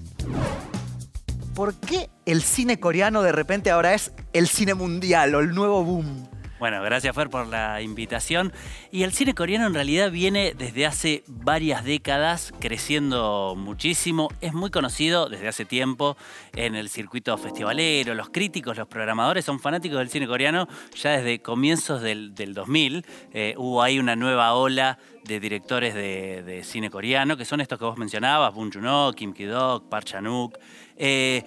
¿Por 1.52 1.74
qué 1.74 2.10
el 2.26 2.42
cine 2.42 2.78
coreano 2.78 3.22
de 3.22 3.32
repente 3.32 3.72
ahora 3.72 3.92
es 3.92 4.12
el 4.32 4.46
cine 4.46 4.74
mundial 4.74 5.34
o 5.34 5.40
el 5.40 5.52
nuevo 5.52 5.82
boom? 5.82 6.28
Bueno, 6.58 6.82
gracias 6.82 7.14
Fer 7.14 7.28
por 7.28 7.46
la 7.48 7.82
invitación. 7.82 8.50
Y 8.90 9.02
el 9.02 9.12
cine 9.12 9.34
coreano 9.34 9.66
en 9.66 9.74
realidad 9.74 10.10
viene 10.10 10.54
desde 10.56 10.86
hace 10.86 11.22
varias 11.26 11.84
décadas 11.84 12.54
creciendo 12.60 13.54
muchísimo. 13.54 14.30
Es 14.40 14.54
muy 14.54 14.70
conocido 14.70 15.28
desde 15.28 15.48
hace 15.48 15.66
tiempo 15.66 16.16
en 16.54 16.74
el 16.74 16.88
circuito 16.88 17.36
festivalero. 17.36 18.14
Los 18.14 18.30
críticos, 18.30 18.78
los 18.78 18.88
programadores 18.88 19.44
son 19.44 19.60
fanáticos 19.60 19.98
del 19.98 20.08
cine 20.08 20.26
coreano 20.26 20.66
ya 20.94 21.10
desde 21.10 21.40
comienzos 21.40 22.00
del, 22.00 22.34
2000. 22.34 23.04
Eh, 23.34 23.54
hubo 23.58 23.82
ahí 23.82 23.98
una 23.98 24.16
nueva 24.16 24.54
ola 24.54 24.98
de 25.24 25.40
directores 25.40 25.92
de, 25.94 26.62
cine 26.64 26.88
coreano, 26.88 27.36
que 27.36 27.44
son 27.44 27.60
estos 27.60 27.78
que 27.78 27.84
vos 27.84 27.98
mencionabas, 27.98 28.54
Bong 28.54 28.72
Joon-ho, 28.72 29.12
Kim 29.12 29.34
Ki-dok, 29.34 29.90
Park 29.90 30.06
Chan-wook. 30.06 30.56
Eh, 30.96 31.42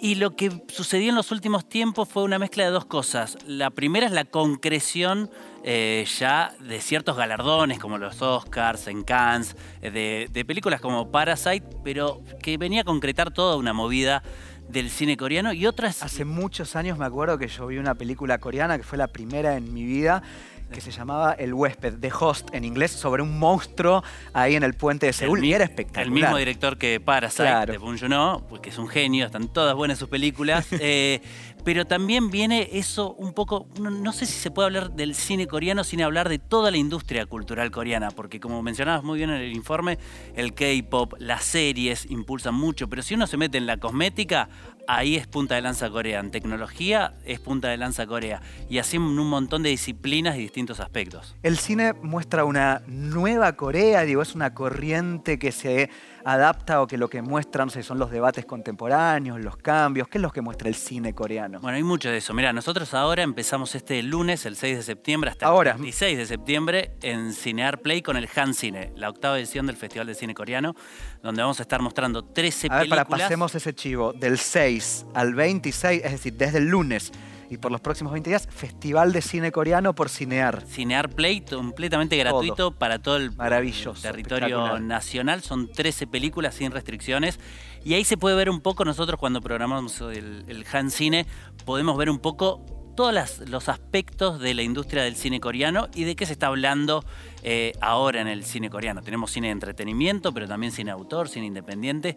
y 0.00 0.14
lo 0.14 0.36
que 0.36 0.62
sucedió 0.68 1.10
en 1.10 1.16
los 1.16 1.32
últimos 1.32 1.68
tiempos 1.68 2.08
fue 2.08 2.22
una 2.22 2.38
mezcla 2.38 2.64
de 2.64 2.70
dos 2.70 2.84
cosas. 2.84 3.36
La 3.46 3.70
primera 3.70 4.06
es 4.06 4.12
la 4.12 4.24
concreción 4.24 5.30
eh, 5.64 6.06
ya 6.18 6.54
de 6.60 6.80
ciertos 6.80 7.16
galardones 7.16 7.78
como 7.78 7.98
los 7.98 8.22
Oscars, 8.22 8.86
en 8.86 9.02
Cannes, 9.02 9.56
eh, 9.82 10.28
de, 10.30 10.44
películas 10.44 10.80
como 10.80 11.10
Parasite, 11.10 11.66
pero 11.82 12.22
que 12.42 12.56
venía 12.58 12.82
a 12.82 12.84
concretar 12.84 13.32
toda 13.32 13.56
una 13.56 13.72
movida 13.72 14.22
del 14.68 14.90
cine 14.90 15.16
coreano 15.16 15.52
y 15.52 15.66
otras... 15.66 16.02
Hace 16.02 16.24
muchos 16.24 16.76
años 16.76 16.98
me 16.98 17.06
acuerdo 17.06 17.38
que 17.38 17.48
yo 17.48 17.66
vi 17.66 17.78
una 17.78 17.94
película 17.94 18.38
coreana 18.38 18.76
que 18.76 18.84
fue 18.84 18.98
la 18.98 19.08
primera 19.08 19.56
en 19.56 19.72
mi 19.72 19.84
vida 19.84 20.22
que 20.70 20.80
se 20.80 20.90
llamaba 20.90 21.32
El 21.32 21.54
huésped, 21.54 21.98
The 21.98 22.10
Host 22.18 22.54
en 22.54 22.64
inglés, 22.64 22.90
sobre 22.90 23.22
un 23.22 23.38
monstruo 23.38 24.02
ahí 24.32 24.54
en 24.56 24.62
el 24.62 24.74
puente 24.74 25.06
de 25.06 25.12
Seúl. 25.12 25.44
y 25.44 25.52
era 25.52 25.64
espectacular. 25.64 26.06
El 26.06 26.12
mismo 26.12 26.36
director 26.36 26.78
que 26.78 27.00
Parasite, 27.00 27.66
de 27.66 27.78
Bong 27.78 27.98
Joon-ho, 27.98 28.46
pues, 28.48 28.60
que 28.60 28.70
es 28.70 28.78
un 28.78 28.88
genio, 28.88 29.26
están 29.26 29.48
todas 29.48 29.74
buenas 29.74 29.98
sus 29.98 30.08
películas. 30.08 30.66
Eh, 30.80 31.20
pero 31.64 31.86
también 31.86 32.30
viene 32.30 32.70
eso 32.72 33.12
un 33.14 33.34
poco, 33.34 33.66
no, 33.78 34.12
sé 34.12 34.24
si 34.24 34.38
se 34.38 34.50
puede 34.50 34.66
hablar 34.66 34.92
del 34.92 35.14
cine 35.14 35.46
coreano 35.46 35.84
sin 35.84 36.00
hablar 36.00 36.28
de 36.28 36.38
toda 36.38 36.70
la 36.70 36.78
industria 36.78 37.26
cultural 37.26 37.70
coreana, 37.70 38.10
porque 38.10 38.40
como 38.40 38.62
mencionabas 38.62 39.04
muy 39.04 39.18
bien 39.18 39.28
en 39.28 39.42
el 39.42 39.52
informe, 39.52 39.98
el 40.34 40.54
K-pop, 40.54 41.14
las 41.18 41.44
series 41.44 42.06
impulsan 42.10 42.54
mucho, 42.54 42.88
pero 42.88 43.02
si 43.02 43.14
uno 43.14 43.26
se 43.26 43.36
mete 43.36 43.58
en 43.58 43.66
la 43.66 43.76
cosmética, 43.76 44.48
ahí 44.88 45.16
es 45.16 45.26
punta 45.26 45.54
de 45.54 45.60
lanza 45.60 45.88
Corea. 45.90 46.18
En 46.18 46.32
tecnología 46.32 47.14
es 47.24 47.38
punta 47.38 47.68
de 47.68 47.76
lanza 47.76 48.06
Corea. 48.06 48.40
Y 48.68 48.78
así 48.78 48.96
en 48.96 49.02
un 49.02 49.28
montón 49.28 49.62
de 49.62 49.68
disciplinas 49.68 50.36
y 50.36 50.40
distintos 50.40 50.80
aspectos. 50.80 51.36
El 51.42 51.58
cine 51.58 51.92
muestra 51.92 52.44
una 52.44 52.82
nueva 52.86 53.52
Corea, 53.52 54.02
digo, 54.02 54.22
es 54.22 54.34
una 54.34 54.54
corriente 54.54 55.38
que 55.38 55.52
se 55.52 55.90
adapta 56.24 56.82
o 56.82 56.86
que 56.86 56.98
lo 56.98 57.08
que 57.08 57.22
muestra, 57.22 57.64
no 57.64 57.70
sé, 57.70 57.82
son 57.82 57.98
los 57.98 58.10
debates 58.10 58.44
contemporáneos, 58.44 59.40
los 59.40 59.56
cambios. 59.56 60.08
¿Qué 60.08 60.18
es 60.18 60.22
lo 60.22 60.30
que 60.30 60.40
muestra 60.40 60.68
el 60.68 60.74
cine 60.74 61.14
coreano? 61.14 61.60
Bueno, 61.60 61.76
hay 61.76 61.82
mucho 61.82 62.10
de 62.10 62.18
eso. 62.18 62.34
Mira, 62.34 62.52
nosotros 62.52 62.92
ahora 62.94 63.22
empezamos 63.22 63.74
este 63.74 64.02
lunes, 64.02 64.44
el 64.46 64.56
6 64.56 64.78
de 64.78 64.82
septiembre, 64.82 65.30
hasta 65.30 65.46
el 65.46 65.64
26 65.64 66.18
de 66.18 66.26
septiembre, 66.26 66.92
en 67.02 67.32
Cinear 67.32 67.80
Play 67.80 68.02
con 68.02 68.16
el 68.16 68.28
Han 68.34 68.54
Cine, 68.54 68.92
la 68.96 69.10
octava 69.10 69.38
edición 69.38 69.66
del 69.66 69.76
Festival 69.76 70.06
de 70.06 70.14
Cine 70.14 70.34
Coreano, 70.34 70.74
donde 71.22 71.42
vamos 71.42 71.60
a 71.60 71.62
estar 71.62 71.80
mostrando 71.80 72.24
13 72.24 72.68
a 72.70 72.78
ver, 72.78 72.88
Para 72.88 73.04
pasemos 73.04 73.54
ese 73.54 73.74
chivo, 73.74 74.12
del 74.12 74.38
6 74.38 74.77
al 75.14 75.34
26, 75.34 76.04
es 76.04 76.12
decir, 76.12 76.34
desde 76.34 76.58
el 76.58 76.68
lunes 76.68 77.12
y 77.50 77.56
por 77.56 77.72
los 77.72 77.80
próximos 77.80 78.12
20 78.12 78.30
días, 78.30 78.46
Festival 78.50 79.12
de 79.12 79.22
Cine 79.22 79.52
Coreano 79.52 79.94
por 79.94 80.08
Cinear. 80.08 80.62
Cinear 80.66 81.08
Play, 81.08 81.40
completamente 81.40 82.16
gratuito 82.16 82.72
para 82.72 82.98
todo 82.98 83.16
el 83.16 83.32
Maravilloso, 83.32 84.02
territorio 84.02 84.78
nacional. 84.78 85.42
Son 85.42 85.70
13 85.70 86.06
películas 86.06 86.54
sin 86.54 86.72
restricciones. 86.72 87.38
Y 87.84 87.94
ahí 87.94 88.04
se 88.04 88.16
puede 88.16 88.36
ver 88.36 88.50
un 88.50 88.60
poco, 88.60 88.84
nosotros 88.84 89.18
cuando 89.18 89.40
programamos 89.40 90.00
el, 90.00 90.44
el 90.46 90.66
Han 90.72 90.90
Cine, 90.90 91.26
podemos 91.64 91.96
ver 91.96 92.10
un 92.10 92.18
poco 92.18 92.60
todos 92.98 93.46
los 93.46 93.68
aspectos 93.68 94.40
de 94.40 94.54
la 94.54 94.62
industria 94.62 95.04
del 95.04 95.14
cine 95.14 95.38
coreano 95.38 95.86
y 95.94 96.02
de 96.02 96.16
qué 96.16 96.26
se 96.26 96.32
está 96.32 96.48
hablando 96.48 97.04
eh, 97.44 97.72
ahora 97.80 98.20
en 98.20 98.26
el 98.26 98.42
cine 98.42 98.70
coreano. 98.70 99.02
Tenemos 99.02 99.30
cine 99.30 99.46
de 99.46 99.52
entretenimiento, 99.52 100.34
pero 100.34 100.48
también 100.48 100.72
cine 100.72 100.90
autor, 100.90 101.28
cine 101.28 101.46
independiente. 101.46 102.16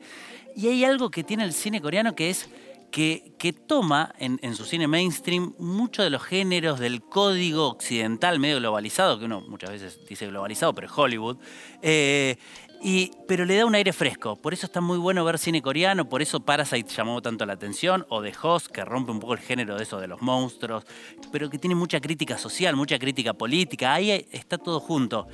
Y 0.55 0.69
hay 0.69 0.83
algo 0.83 1.11
que 1.11 1.23
tiene 1.23 1.43
el 1.43 1.53
cine 1.53 1.81
coreano 1.81 2.15
que 2.15 2.31
es 2.31 2.49
que, 2.91 3.55
toma 3.65 4.13
en, 4.19 4.55
su 4.55 4.65
cine 4.65 4.87
mainstream 4.87 5.53
muchos 5.57 6.05
de 6.05 6.09
los 6.09 6.21
géneros 6.23 6.79
del 6.79 7.01
código 7.01 7.67
occidental 7.67 8.39
medio 8.39 8.57
globalizado, 8.57 9.17
que 9.17 9.25
uno 9.25 9.41
muchas 9.41 9.71
veces 9.71 9.99
dice 10.07 10.27
globalizado, 10.27 10.73
pero 10.73 10.87
es 10.87 10.93
Hollywood, 10.95 11.37
eh, 11.81 12.37
pero 13.27 13.45
le 13.45 13.55
da 13.55 13.65
un 13.65 13.75
aire 13.75 13.93
fresco. 13.93 14.35
Por 14.35 14.53
eso 14.53 14.65
está 14.65 14.81
muy 14.81 14.97
bueno 14.97 15.23
ver 15.23 15.39
cine 15.39 15.61
coreano, 15.61 16.09
por 16.09 16.21
eso 16.21 16.39
Parasite 16.41 16.93
llamó 16.93 17.21
tanto 17.21 17.45
la 17.45 17.53
atención, 17.53 18.05
o 18.09 18.21
The 18.21 18.33
Host, 18.41 18.67
que 18.67 18.83
rompe 18.83 19.11
un 19.11 19.19
poco 19.19 19.33
el 19.33 19.39
género 19.39 19.77
de 19.77 19.83
eso 19.83 19.99
de 19.99 20.07
los 20.07 20.21
monstruos, 20.21 20.85
pero 21.31 21.49
que 21.49 21.57
tiene 21.57 21.75
mucha 21.75 21.99
crítica 22.01 22.37
social, 22.37 22.75
mucha 22.75 22.99
crítica 22.99 23.33
política, 23.33 23.93
ahí 23.93 24.27
está 24.31 24.57
todo 24.57 24.79
junto. 24.79 25.27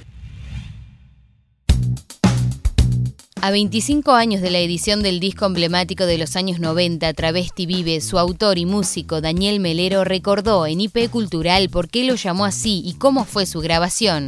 A 3.40 3.52
25 3.52 4.14
años 4.14 4.42
de 4.42 4.50
la 4.50 4.58
edición 4.58 5.04
del 5.04 5.20
disco 5.20 5.46
emblemático 5.46 6.06
de 6.06 6.18
los 6.18 6.36
años 6.36 6.60
90, 6.60 7.14
Travesti 7.14 7.68
Vive, 7.68 8.02
su 8.02 8.18
autor 8.18 8.58
y 8.58 8.66
músico 8.66 9.22
Daniel 9.22 9.60
Melero 9.60 10.04
recordó 10.04 10.66
en 10.66 10.82
IP 10.82 11.10
Cultural 11.12 11.70
por 11.70 11.88
qué 11.88 12.04
lo 12.04 12.16
llamó 12.16 12.46
así 12.46 12.82
y 12.84 12.98
cómo 12.98 13.26
fue 13.26 13.46
su 13.46 13.62
grabación. 13.62 14.28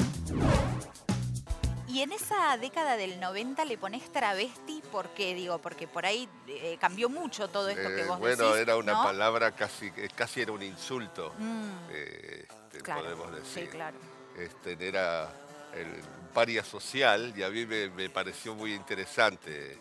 Y 1.88 2.02
en 2.02 2.12
esa 2.12 2.56
década 2.58 2.98
del 2.98 3.20
90 3.20 3.66
le 3.66 3.80
pones 3.80 4.04
travesti, 4.14 4.84
¿por 4.92 5.10
qué? 5.10 5.34
Digo, 5.34 5.58
porque 5.58 5.88
por 5.88 6.06
ahí 6.06 6.30
eh, 6.48 6.78
cambió 6.80 7.10
mucho 7.10 7.48
todo 7.48 7.68
esto 7.68 7.90
que 7.90 8.04
vos 8.04 8.20
bueno, 8.20 8.38
Bueno, 8.38 8.56
era 8.56 8.78
una 8.78 9.04
palabra 9.04 9.52
casi, 9.54 9.90
casi 10.16 10.42
era 10.42 10.52
un 10.52 10.62
insulto, 10.62 11.34
mm. 11.40 11.70
eh, 11.92 12.46
este, 12.72 12.94
podemos 12.94 13.32
decir. 13.34 13.64
Sí, 13.64 13.70
claro. 13.70 13.98
Este, 14.38 14.88
era 14.88 15.34
el 15.74 16.19
paria 16.30 16.64
social 16.64 17.34
y 17.36 17.44
a 17.44 17.50
mí 17.50 17.66
me, 17.66 18.10
pareció 18.10 18.56
muy 18.56 18.74
interesante 18.74 19.78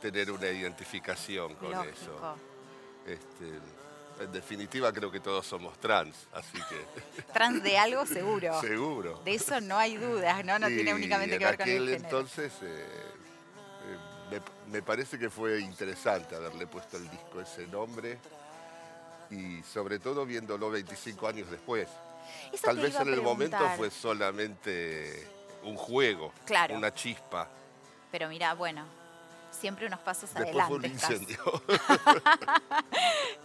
tener 0.00 0.30
una 0.30 0.48
identificación 0.48 1.54
con 1.56 1.72
eso. 1.86 2.36
Este, 3.06 3.58
en 4.24 4.32
definitiva 4.32 4.92
creo 4.92 5.10
que 5.10 5.20
todos 5.20 5.46
somos 5.46 5.78
trans, 5.78 6.26
así 6.32 6.58
que... 6.68 7.22
Trans 7.32 7.62
de 7.62 7.78
algo 7.78 8.04
seguro. 8.06 8.60
seguro. 8.60 9.20
De 9.24 9.34
eso 9.34 9.60
no 9.60 9.78
hay 9.78 9.96
dudas, 9.96 10.44
¿no? 10.44 10.58
No 10.58 10.66
tiene 10.66 10.94
únicamente 10.94 11.38
que 11.38 11.44
ver 11.44 11.56
con 11.56 11.68
el 11.68 11.78
género. 11.78 12.04
entonces 12.04 12.52
eh, 12.62 12.86
eh, 14.32 14.40
me, 14.70 14.82
parece 14.82 15.18
que 15.18 15.30
fue 15.30 15.60
interesante 15.60 16.34
haberle 16.34 16.66
puesto 16.66 16.96
el 16.96 17.08
disco 17.10 17.40
ese 17.40 17.66
nombre 17.68 18.18
y 19.30 19.62
sobre 19.62 19.98
todo 19.98 20.26
viéndolo 20.26 20.70
25 20.70 21.28
años 21.28 21.50
después. 21.50 21.88
Tal 22.62 22.78
vez 22.78 22.94
en 22.96 23.08
el 23.08 23.22
momento 23.22 23.58
fue 23.76 23.90
solamente 23.90 25.37
un 25.68 25.76
juego, 25.76 26.32
una 26.70 26.92
chispa. 26.92 27.48
Pero 28.10 28.28
mira, 28.28 28.54
bueno, 28.54 28.84
siempre 29.50 29.86
unos 29.86 30.00
pasos 30.00 30.34
adelante. 30.34 30.74
un 30.74 30.84
incendio. 30.84 31.38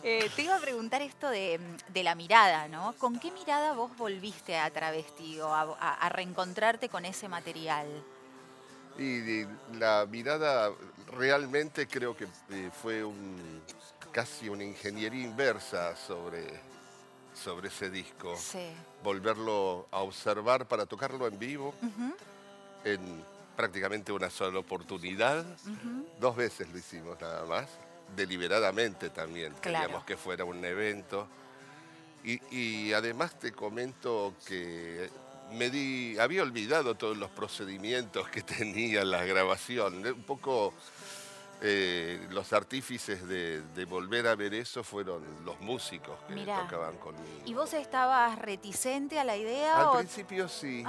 Eh, 0.05 0.29
te 0.35 0.41
iba 0.41 0.57
a 0.57 0.59
preguntar 0.59 1.01
esto 1.01 1.29
de, 1.29 1.61
la 1.93 2.13
mirada, 2.13 2.67
¿no? 2.67 2.93
¿Con 2.97 3.19
qué 3.19 3.31
mirada 3.31 3.71
vos 3.71 3.95
volviste 3.95 4.57
a 4.57 4.69
Travesti 4.69 5.39
o 5.39 5.47
a, 5.53 6.09
reencontrarte 6.09 6.89
con 6.89 7.05
ese 7.05 7.29
material? 7.29 7.87
Y, 8.99 9.45
la 9.77 10.05
mirada 10.09 10.73
realmente 11.07 11.87
creo 11.87 12.17
que 12.17 12.27
eh, 12.49 12.69
fue 12.81 13.01
un, 13.01 13.61
casi 14.11 14.49
una 14.49 14.65
ingeniería 14.65 15.23
inversa 15.23 15.95
sobre 15.95 16.59
sobre 17.33 17.67
ese 17.69 17.89
disco. 17.89 18.35
Volverlo 19.03 19.87
a 19.91 19.99
observar 19.99 20.67
para 20.67 20.85
tocarlo 20.85 21.27
en 21.27 21.39
vivo 21.39 21.73
en 22.83 23.23
prácticamente 23.55 24.11
una 24.11 24.29
sola 24.29 24.59
oportunidad. 24.59 25.45
Dos 26.19 26.35
veces 26.35 26.69
lo 26.69 26.77
hicimos 26.77 27.19
nada 27.19 27.45
más, 27.45 27.67
deliberadamente 28.15 29.09
también. 29.09 29.53
Queríamos 29.61 30.03
que 30.03 30.17
fuera 30.17 30.45
un 30.45 30.63
evento. 30.63 31.27
Y, 32.23 32.93
además 32.93 33.37
te 33.37 33.51
comento 33.51 34.33
que 34.47 35.09
me 35.51 35.69
di, 35.69 36.17
había 36.19 36.41
olvidado 36.41 36.95
todos 36.95 37.17
los 37.17 37.29
procedimientos 37.31 38.29
que 38.29 38.41
tenía 38.57 39.03
la 39.03 39.25
grabación. 39.25 40.05
Un 40.05 40.23
poco 40.23 40.73
eh, 41.65 42.27
los 42.29 42.51
artífices 42.51 43.25
de, 43.25 43.85
volver 43.85 44.27
a 44.27 44.35
ver 44.35 44.53
eso 44.53 44.83
fueron 44.83 45.23
los 45.45 45.61
músicos 45.61 46.19
que 46.27 46.35
tocaban 46.35 46.97
conmigo. 46.97 47.43
¿Y 47.45 47.53
vos 47.53 47.73
estabas 47.73 48.37
reticente 48.37 49.17
a 49.17 49.23
la 49.23 49.37
idea? 49.37 49.91
Al 49.91 49.99
principio 49.99 50.49
sí, 50.49 50.83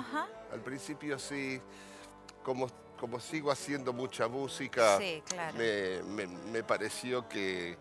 al 0.52 0.60
principio 0.60 1.16
sí. 1.16 1.60
Como, 2.42 2.68
como 2.98 3.20
sigo 3.20 3.52
haciendo 3.52 3.92
mucha 3.92 4.26
música, 4.26 4.98
me, 5.56 6.62
pareció 6.64 7.28
que 7.28 7.78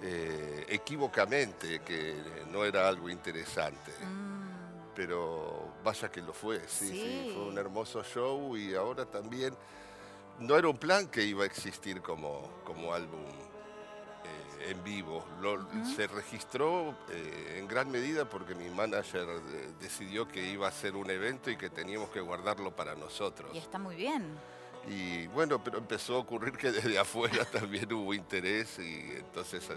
eh, 0.00 0.66
equivocamente 0.70 1.80
que 1.80 2.16
no 2.50 2.64
era 2.64 2.88
algo 2.88 3.10
interesante. 3.10 3.92
Mm. 4.02 4.94
Pero 4.94 5.74
vaya 5.84 6.10
que 6.10 6.22
lo 6.22 6.32
fue, 6.32 6.66
sí, 6.66 6.88
sí, 6.88 7.32
fue 7.34 7.44
un 7.44 7.58
hermoso 7.58 8.02
show 8.02 8.56
y 8.56 8.74
ahora 8.74 9.04
también 9.04 9.54
no 10.40 10.56
era 10.56 10.68
un 10.68 10.76
plan 10.76 11.08
que 11.08 11.22
iba 11.24 11.44
a 11.44 11.46
existir 11.46 12.00
como, 12.00 12.50
como 12.64 12.92
álbum 12.92 13.20
eh, 14.24 14.70
en 14.70 14.84
vivo. 14.84 15.24
Se 15.96 16.06
registró 16.06 16.96
eh, 17.10 17.56
en 17.58 17.68
gran 17.68 17.90
medida 17.90 18.28
porque 18.28 18.54
mi 18.54 18.68
manager 18.70 19.28
eh, 19.28 19.70
decidió 19.80 20.26
que 20.26 20.46
iba 20.50 20.68
a 20.68 20.72
ser 20.72 20.96
un 20.96 21.10
evento 21.10 21.50
y 21.50 21.56
que 21.56 21.70
teníamos 21.70 22.10
que 22.10 22.20
guardarlo 22.20 22.74
para 22.74 22.94
nosotros. 22.94 23.50
Y 23.54 23.58
está 23.58 23.78
muy 23.78 23.96
bien. 23.96 24.36
Y 24.88 25.26
bueno, 25.28 25.62
pero 25.62 25.78
empezó 25.78 26.16
a 26.16 26.18
ocurrir 26.18 26.56
que 26.56 26.70
desde 26.72 26.98
afuera 27.00 27.44
también 27.44 27.92
hubo 27.92 28.12
interés 28.12 28.78
y 28.78 29.16
entonces 29.16 29.68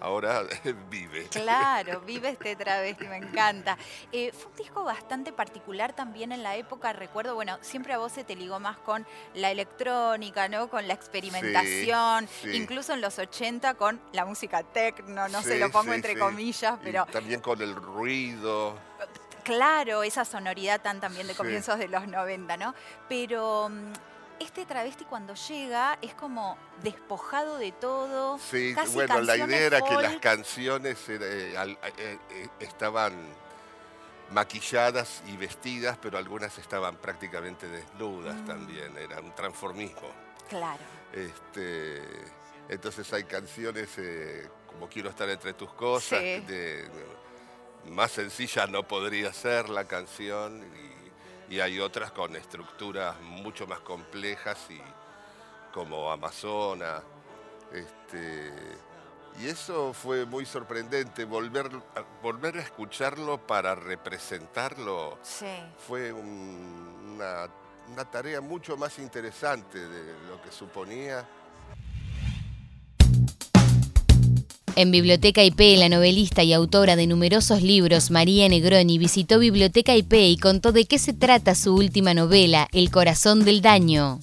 ahora 0.00 0.42
vive. 0.90 1.26
Claro, 1.28 2.00
vive 2.00 2.30
este 2.30 2.56
travesti, 2.56 3.06
me 3.06 3.16
encanta. 3.16 3.76
Eh, 4.12 4.32
fue 4.32 4.50
un 4.50 4.56
disco 4.56 4.84
bastante 4.84 5.32
particular 5.32 5.94
también 5.94 6.32
en 6.32 6.42
la 6.42 6.56
época, 6.56 6.92
recuerdo, 6.92 7.34
bueno, 7.34 7.58
siempre 7.60 7.94
a 7.94 7.98
vos 7.98 8.12
se 8.12 8.24
te 8.24 8.36
ligó 8.36 8.60
más 8.60 8.76
con 8.78 9.06
la 9.34 9.50
electrónica, 9.50 10.48
¿no? 10.48 10.68
Con 10.68 10.86
la 10.88 10.94
experimentación, 10.94 12.28
incluso 12.52 12.92
en 12.92 13.00
los 13.00 13.18
80 13.18 13.74
con 13.74 14.00
la 14.12 14.24
música 14.24 14.62
techno, 14.62 15.28
no 15.28 15.42
sé, 15.42 15.58
lo 15.58 15.70
pongo 15.70 15.92
entre 15.92 16.18
comillas, 16.18 16.78
pero... 16.82 17.06
también 17.06 17.40
con 17.40 17.60
el 17.60 17.74
ruido. 17.74 18.78
Claro, 19.44 20.02
esa 20.02 20.24
sonoridad 20.24 20.80
tan 20.80 21.00
también 21.00 21.26
de 21.26 21.34
comienzos 21.34 21.78
de 21.78 21.88
los 21.88 22.08
90, 22.08 22.56
¿no? 22.56 22.74
Pero 23.10 23.68
mm, 23.68 23.92
este 24.40 24.66
travesti 24.66 25.04
cuando 25.04 25.34
llega 25.34 25.98
es 26.02 26.14
como 26.14 26.56
despojado 26.82 27.58
de 27.58 27.72
todo. 27.72 28.38
Sí, 28.38 28.74
bueno, 28.92 29.20
la 29.20 29.36
idea 29.36 29.66
era 29.66 29.80
que 29.80 29.94
las 29.94 30.16
canciones 30.16 30.98
eh, 31.08 31.54
eh, 31.54 32.18
eh, 32.30 32.48
estaban 32.60 33.14
maquilladas 34.30 35.22
y 35.26 35.36
vestidas, 35.36 35.98
pero 36.00 36.18
algunas 36.18 36.56
estaban 36.58 36.96
prácticamente 36.96 37.68
desnudas 37.68 38.36
mm. 38.36 38.46
también, 38.46 38.96
era 38.98 39.20
un 39.20 39.34
transformismo. 39.34 40.08
Claro. 40.48 40.82
Este, 41.12 42.02
entonces 42.68 43.12
hay 43.12 43.24
canciones 43.24 43.88
como 44.66 44.88
Quiero 44.88 45.10
estar 45.10 45.28
entre 45.28 45.52
tus 45.54 45.72
cosas, 45.72 46.20
más 47.86 48.12
sencilla 48.12 48.66
no 48.66 48.82
podría 48.82 49.32
ser 49.32 49.68
la 49.68 49.84
canción 49.84 50.64
y 50.74 51.03
hay 51.60 51.80
otras 51.80 52.10
con 52.12 52.34
estructuras 52.36 53.20
mucho 53.20 53.66
más 53.66 53.80
complejas 53.80 54.58
y 54.70 54.80
como 55.72 56.10
Amazona. 56.10 57.02
Este, 57.72 58.52
y 59.40 59.48
eso 59.48 59.92
fue 59.92 60.24
muy 60.24 60.46
sorprendente, 60.46 61.24
volver, 61.24 61.68
volver 62.22 62.58
a 62.58 62.60
escucharlo 62.60 63.38
para 63.38 63.74
representarlo 63.74 65.18
fue 65.86 66.12
una, 66.12 67.48
una 67.88 68.04
tarea 68.10 68.40
mucho 68.40 68.76
más 68.76 68.98
interesante 68.98 69.78
de 69.88 70.12
lo 70.28 70.40
que 70.40 70.52
suponía. 70.52 71.26
En 74.76 74.90
Biblioteca 74.90 75.44
IP, 75.44 75.78
la 75.78 75.88
novelista 75.88 76.42
y 76.42 76.52
autora 76.52 76.96
de 76.96 77.06
numerosos 77.06 77.62
libros, 77.62 78.10
María 78.10 78.48
Negroni, 78.48 78.98
visitó 78.98 79.38
Biblioteca 79.38 79.94
IP 79.94 80.14
y 80.14 80.36
contó 80.36 80.72
de 80.72 80.84
qué 80.84 80.98
se 80.98 81.12
trata 81.12 81.54
su 81.54 81.76
última 81.76 82.12
novela, 82.12 82.66
El 82.72 82.90
corazón 82.90 83.44
del 83.44 83.62
daño. 83.62 84.18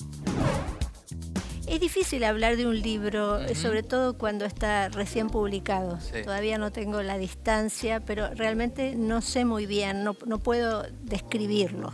Es 1.68 1.80
difícil 1.80 2.26
hablar 2.26 2.58
de 2.58 2.68
un 2.68 2.82
libro, 2.82 3.40
sobre 3.56 3.82
todo 3.82 4.18
cuando 4.18 4.44
está 4.44 4.90
recién 4.90 5.30
publicado. 5.30 6.00
Todavía 6.26 6.58
no 6.58 6.70
tengo 6.70 7.02
la 7.02 7.18
distancia, 7.18 8.02
pero 8.02 8.34
realmente 8.34 8.96
no 8.98 9.22
sé 9.22 9.46
muy 9.46 9.66
bien, 9.66 10.04
no, 10.04 10.14
puedo 10.14 10.84
describirlo. 11.04 11.94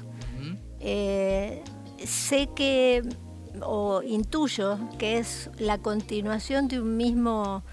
Eh, 0.80 1.62
sé 2.04 2.50
que, 2.56 3.04
o 3.62 4.02
intuyo, 4.02 4.80
que 4.98 5.20
es 5.20 5.52
la 5.60 5.78
continuación 5.78 6.68
de 6.68 6.82
un 6.82 6.98
mismo 6.98 7.64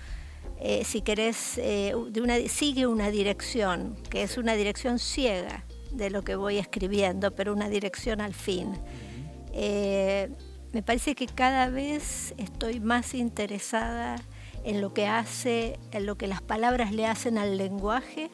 eh, 0.67 0.83
si 0.83 1.03
querés, 1.03 1.59
eh, 1.59 1.95
de 2.09 2.23
una, 2.23 2.39
sigue 2.49 2.87
una 2.87 3.11
dirección, 3.11 3.97
que 4.09 4.23
es 4.23 4.39
una 4.39 4.55
dirección 4.55 4.99
ciega 4.99 5.63
de 5.93 6.09
lo 6.09 6.23
que 6.23 6.37
voy 6.37 6.57
escribiendo, 6.57 7.33
pero 7.35 7.53
una 7.53 7.69
dirección 7.69 8.23
al 8.23 8.33
fin. 8.33 8.73
Eh, 9.53 10.31
me 10.73 10.83
parece 10.83 11.15
que 11.15 11.27
cada 11.27 11.69
vez 11.69 12.33
estoy 12.39 12.81
más 12.81 13.13
interesada 13.13 14.17
en 14.65 14.81
lo 14.81 14.95
que 14.95 15.07
hace, 15.07 15.79
en 15.93 16.07
lo 16.07 16.17
que 16.17 16.29
las 16.29 16.41
palabras 16.41 16.93
le 16.93 17.05
hacen 17.05 17.37
al 17.37 17.59
lenguaje, 17.59 18.31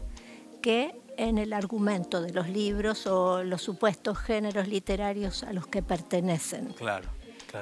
que 0.63 0.95
en 1.17 1.37
el 1.37 1.53
argumento 1.53 2.23
de 2.23 2.33
los 2.33 2.49
libros 2.49 3.09
o 3.09 3.43
los 3.43 3.61
supuestos 3.61 4.17
géneros 4.19 4.69
literarios 4.69 5.43
a 5.43 5.53
los 5.53 5.67
que 5.67 5.83
pertenecen. 5.83 6.75
Claro. 6.75 7.09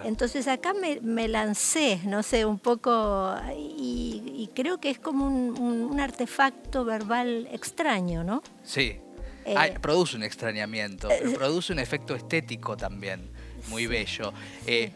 Entonces 0.05 0.49
acá 0.49 0.73
me, 0.75 1.29
lancé, 1.29 2.01
no 2.05 2.23
sé, 2.23 2.45
un 2.45 2.59
poco, 2.59 3.35
y, 3.57 4.51
creo 4.55 4.79
que 4.81 4.91
es 4.91 4.99
como 4.99 5.27
un, 5.27 6.01
artefacto 6.01 6.85
verbal 6.85 7.49
extraño, 7.53 8.25
¿no? 8.25 8.43
Sí, 8.63 9.01
eh, 9.45 9.75
produce 9.81 10.17
un 10.17 10.23
extrañamiento, 10.23 11.09
pero 11.09 11.33
produce 11.33 11.73
un 11.73 11.79
efecto 11.79 12.15
estético 12.15 12.77
también. 12.77 13.31
Muy 13.69 13.87
bello. 13.87 14.33
Eh, 14.67 14.93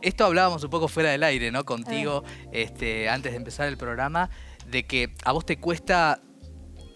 esto 0.00 0.24
hablábamos 0.24 0.64
un 0.64 0.70
poco 0.70 0.88
fuera 0.88 1.10
del 1.10 1.22
aire, 1.22 1.50
¿no? 1.52 1.64
Contigo, 1.64 2.24
este, 2.50 3.08
antes 3.08 3.32
de 3.32 3.36
empezar 3.36 3.68
el 3.68 3.76
programa, 3.76 4.30
de 4.66 4.84
que 4.86 5.14
a 5.24 5.32
vos 5.32 5.44
te 5.44 5.58
cuesta 5.58 6.20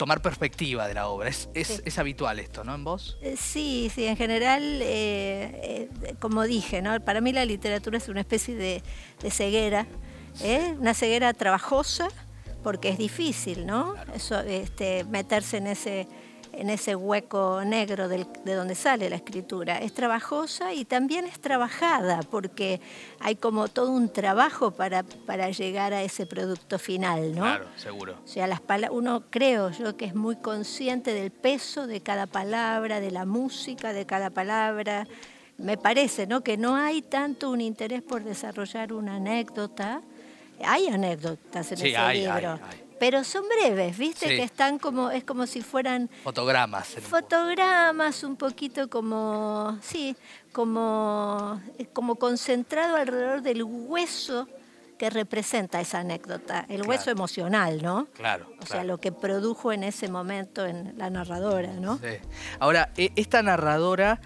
tomar 0.01 0.23
perspectiva 0.23 0.89
de 0.89 0.95
la 0.95 1.09
obra. 1.09 1.29
Es, 1.29 1.51
es, 1.53 1.99
habitual 1.99 2.39
esto, 2.39 2.65
¿no? 2.65 2.75
En 2.75 2.85
vos. 2.85 3.19
Eh, 3.21 3.35
sí, 3.39 3.93
sí, 3.95 4.07
en 4.07 4.17
general, 4.17 4.63
eh, 4.81 5.91
eh, 6.03 6.15
como 6.19 6.45
dije, 6.45 6.81
¿no? 6.81 6.99
Para 7.05 7.21
mí 7.21 7.35
la 7.35 7.45
literatura 7.45 7.99
es 7.99 8.09
una 8.09 8.21
especie 8.21 8.55
de, 8.55 8.83
ceguera, 9.31 9.87
una 10.79 10.95
ceguera 10.95 11.35
trabajosa, 11.35 12.09
porque 12.63 12.89
es 12.89 12.97
difícil, 12.97 13.67
¿no? 13.67 13.95
Eso, 14.15 14.41
este, 14.41 15.05
meterse 15.05 15.59
en 15.59 15.67
ese 15.67 16.09
en 16.53 16.71
ese 16.71 16.97
hueco 16.97 17.63
negro 17.65 18.09
de 18.09 18.55
donde 18.55 18.75
sale 18.75 19.09
la 19.09 19.17
escritura. 19.17 19.79
Es 19.79 19.93
trabajosa 19.93 20.73
y 20.75 20.85
también 20.85 21.25
es 21.27 21.41
trabajada 21.41 22.21
porque 22.31 22.81
hay 23.21 23.37
como 23.37 23.69
todo 23.69 23.91
un 23.93 24.13
trabajo 24.13 24.71
para, 24.71 25.03
para 25.03 25.51
llegar 25.51 25.93
a 25.93 26.03
ese 26.03 26.27
producto 26.27 26.79
final, 26.79 27.35
¿no? 27.35 27.43
Claro, 27.43 27.67
seguro. 27.77 28.17
O 28.25 28.29
sea, 28.29 28.47
las 28.47 28.61
uno 28.91 29.25
creo 29.31 29.71
yo 29.71 29.97
que 29.97 30.05
es 30.05 30.15
muy 30.15 30.37
consciente 30.37 31.13
del 31.13 31.31
peso 31.31 31.87
de 31.87 32.01
cada 32.01 32.27
palabra, 32.27 33.01
de 33.01 33.11
la 33.11 33.25
música 33.25 33.93
de 33.93 34.07
cada 34.07 34.31
palabra. 34.31 35.07
Me 35.59 35.77
parece, 35.77 36.27
¿no? 36.27 36.43
Que 36.43 36.57
no 36.57 36.77
hay 36.77 37.03
tanto 37.03 37.51
un 37.51 37.61
interés 37.61 38.03
por 38.03 38.23
desarrollar 38.25 38.93
una 38.93 39.17
anécdota. 39.17 40.03
Hay 40.65 40.89
anécdotas 40.89 41.73
en 41.73 41.87
ese 41.87 42.15
libro 42.15 42.59
pero 43.01 43.25
son 43.25 43.45
breves, 43.49 43.97
¿viste? 43.97 44.27
Que 44.27 44.43
están 44.43 44.79
como, 44.79 45.11
es 45.11 45.25
como 45.25 45.47
si 45.47 45.63
fueran... 45.63 46.11
Fotogramas. 46.23 46.87
Fotogramas, 47.01 48.23
un 48.23 48.37
poquito 48.37 48.91
como, 48.91 49.79
sí, 49.81 50.15
como, 50.53 51.63
como 51.95 52.17
concentrado 52.17 52.97
alrededor 52.97 53.41
del 53.41 53.63
hueso 53.63 54.47
que 54.99 55.09
representa 55.09 55.81
esa 55.81 56.01
anécdota, 56.01 56.67
el 56.69 56.87
hueso 56.87 57.11
emocional, 57.11 57.83
¿no? 57.83 58.07
Claro. 58.13 58.53
O 58.61 58.67
sea, 58.67 58.85
lo 58.85 58.99
que 58.99 59.13
produjo 59.13 59.73
en 59.73 59.83
ese 59.83 60.11
momento 60.11 60.67
en 60.67 60.93
la 60.99 61.09
narradora, 61.09 61.73
¿no? 61.73 61.97
Sí. 61.97 62.19
Ahora, 62.59 62.93
e, 62.99 63.13
esta 63.17 63.43
narradora 63.43 64.21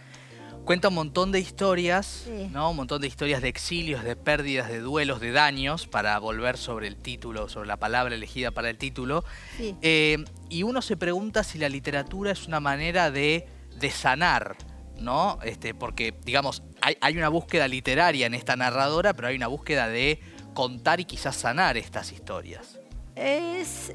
cuenta 0.65 0.89
un 0.89 0.95
montón 0.95 1.31
de 1.33 1.41
historias, 1.41 2.27
¿no? 2.51 2.71
Un 2.71 2.77
montón 2.77 3.01
de 3.01 3.07
historias 3.07 3.43
de 3.43 3.49
exilios, 3.49 4.03
de 4.03 4.17
pérdidas, 4.17 4.69
de 4.69 4.81
duelos, 4.81 5.21
de 5.21 5.33
daños, 5.33 5.87
para 5.87 6.19
volver 6.19 6.57
sobre 6.57 6.89
el 6.89 6.97
título, 6.97 7.49
sobre 7.49 7.69
la 7.69 7.77
palabra 7.77 8.15
elegida 8.15 8.51
para 8.51 8.71
el 8.71 8.79
título. 8.79 9.25
Eh, 9.59 10.25
y 10.49 10.63
uno 10.63 10.83
se 10.83 10.97
pregunta 10.97 11.45
si 11.45 11.59
la 11.59 11.69
literatura 11.69 12.33
es 12.33 12.47
una 12.47 12.61
manera 12.61 13.11
de, 13.11 13.47
de 13.79 13.91
sanar, 13.91 14.57
¿no? 14.99 15.39
Este, 15.43 15.75
porque, 15.75 16.15
digamos, 16.25 16.63
hay, 16.81 16.97
hay 17.01 17.17
una 17.17 17.29
búsqueda 17.29 17.69
literaria 17.69 18.27
en 18.27 18.35
esta 18.35 18.57
narradora, 18.57 19.15
pero 19.15 19.29
hay 19.29 19.37
una 19.37 19.49
búsqueda 19.49 19.89
de 19.89 20.21
contar 20.55 21.01
y 21.01 21.05
quizás 21.05 21.37
sanar 21.37 21.77
estas 21.77 22.13
historias. 22.13 22.79
Es, 23.17 23.93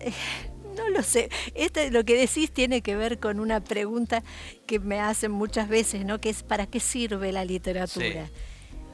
no 0.80 0.90
lo 0.90 1.04
sé. 1.04 1.30
Este, 1.54 1.92
lo 1.92 2.04
que 2.04 2.18
decís 2.18 2.52
tiene 2.52 2.82
que 2.82 2.96
ver 2.96 3.20
con 3.20 3.40
una 3.40 3.62
pregunta 3.64 4.24
que 4.66 4.80
me 4.80 5.00
hacen 5.00 5.32
muchas 5.32 5.68
veces, 5.68 6.06
¿no? 6.06 6.20
Que 6.20 6.30
es 6.30 6.44
¿para 6.44 6.66
qué 6.66 6.80
sirve 6.80 7.32
la 7.32 7.46
literatura? 7.46 8.30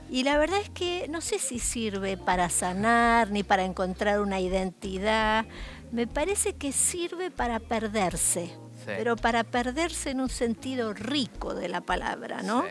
Y 0.10 0.24
la 0.24 0.38
verdad 0.38 0.60
es 0.62 0.69
que 0.69 1.08
no 1.10 1.21
sé 1.21 1.39
si 1.39 1.60
sirve 1.60 2.17
para 2.17 2.50
sanar 2.50 3.32
ni 3.32 3.43
para 3.43 3.65
encontrar 3.65 4.19
una 4.19 4.39
identidad. 4.39 5.45
Me 5.91 6.08
parece 6.08 6.54
que 6.54 6.71
sirve 6.71 7.32
para 7.32 7.60
perderse, 7.60 8.52
pero 8.86 9.15
para 9.15 9.43
perderse 9.43 10.12
en 10.12 10.21
un 10.21 10.30
sentido 10.30 10.93
rico 10.93 11.56
de 11.56 11.69
la 11.69 11.82
palabra, 11.82 12.43
¿no? 12.43 12.65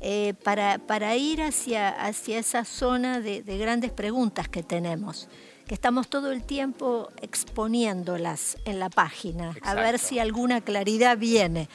Eh, 0.00 0.34
para, 0.44 0.78
para, 0.78 1.16
ir 1.16 1.42
hacia, 1.42 1.88
hacia 1.88 2.38
esa 2.38 2.64
zona 2.64 3.20
de 3.20 3.58
grandes 3.58 3.90
preguntas 3.90 4.48
que 4.48 4.62
tenemos 4.62 5.28
que 5.68 5.74
estamos 5.74 6.08
todo 6.08 6.32
el 6.32 6.42
tiempo 6.42 7.10
exponiéndolas 7.20 8.56
en 8.64 8.80
la 8.80 8.88
página, 8.88 9.54
a 9.62 9.74
ver 9.74 9.98
si 9.98 10.18
alguna 10.18 10.62
claridad 10.62 11.16
viene. 11.18 11.68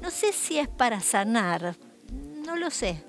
No 0.00 0.10
sé 0.10 0.32
si 0.32 0.58
es 0.58 0.68
para 0.68 1.00
sanar, 1.00 1.76
no 2.46 2.56
lo 2.56 2.70
sé. 2.70 3.04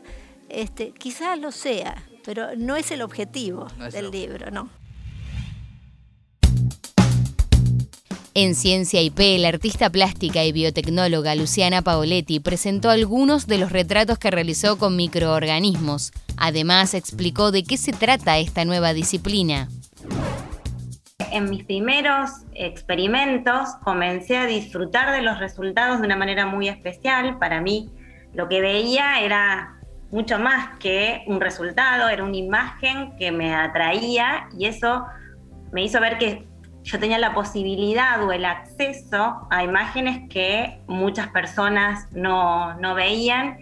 Este, 0.50 0.92
quizás 0.92 1.40
lo 1.40 1.52
sea, 1.52 2.04
pero 2.26 2.56
no 2.58 2.76
es 2.76 2.92
el 2.92 3.04
objetivo 3.04 3.68
del 3.92 4.12
libro, 4.12 4.52
¿no? 4.52 4.70
En 8.36 8.56
Ciencia 8.56 9.00
IP, 9.04 9.20
la 9.38 9.50
artista 9.50 9.92
plástica 9.92 10.44
y 10.44 10.52
biotecnóloga 10.52 11.36
Luciana 11.36 11.84
Paoletti 11.84 12.40
presentó 12.40 12.90
algunos 12.90 13.46
de 13.46 13.60
los 13.60 13.72
retratos 13.72 14.18
que 14.18 14.32
realizó 14.32 14.80
con 14.80 14.96
microorganismos. 14.96 16.12
Además, 16.38 16.96
explicó 16.96 17.52
de 17.52 17.64
qué 17.64 17.78
se 17.78 17.94
trata 17.94 18.40
esta 18.40 18.66
nueva 18.66 18.94
disciplina 18.94 19.70
en 21.32 21.50
mis 21.50 21.64
primeros 21.64 22.30
experimentos 22.54 23.70
comencé 23.84 24.38
a 24.38 24.46
disfrutar 24.46 25.12
de 25.12 25.24
los 25.24 25.40
resultados 25.40 26.00
de 26.00 26.06
una 26.06 26.16
manera 26.16 26.46
muy 26.46 26.68
especial. 26.68 27.40
Para 27.40 27.60
mí 27.60 27.90
lo 28.34 28.48
que 28.48 28.62
veía 28.62 29.20
era 29.22 29.80
mucho 30.12 30.38
más 30.38 30.78
que 30.78 31.24
un 31.26 31.42
resultado, 31.42 32.08
era 32.08 32.24
una 32.24 32.38
imagen 32.38 33.16
que 33.18 33.32
me 33.32 33.56
atraía 33.56 34.48
y 34.58 34.68
eso 34.68 35.06
me 35.72 35.84
hizo 35.84 36.00
ver 36.00 36.20
que 36.20 36.48
yo 36.84 37.00
tenía 37.00 37.18
la 37.18 37.34
posibilidad 37.34 38.24
o 38.24 38.32
el 38.32 38.46
acceso 38.46 39.48
a 39.50 39.64
imágenes 39.64 40.30
que 40.30 40.82
muchas 40.86 41.30
personas 41.30 42.08
no, 42.12 42.76
no 42.76 42.94
veían. 42.94 43.58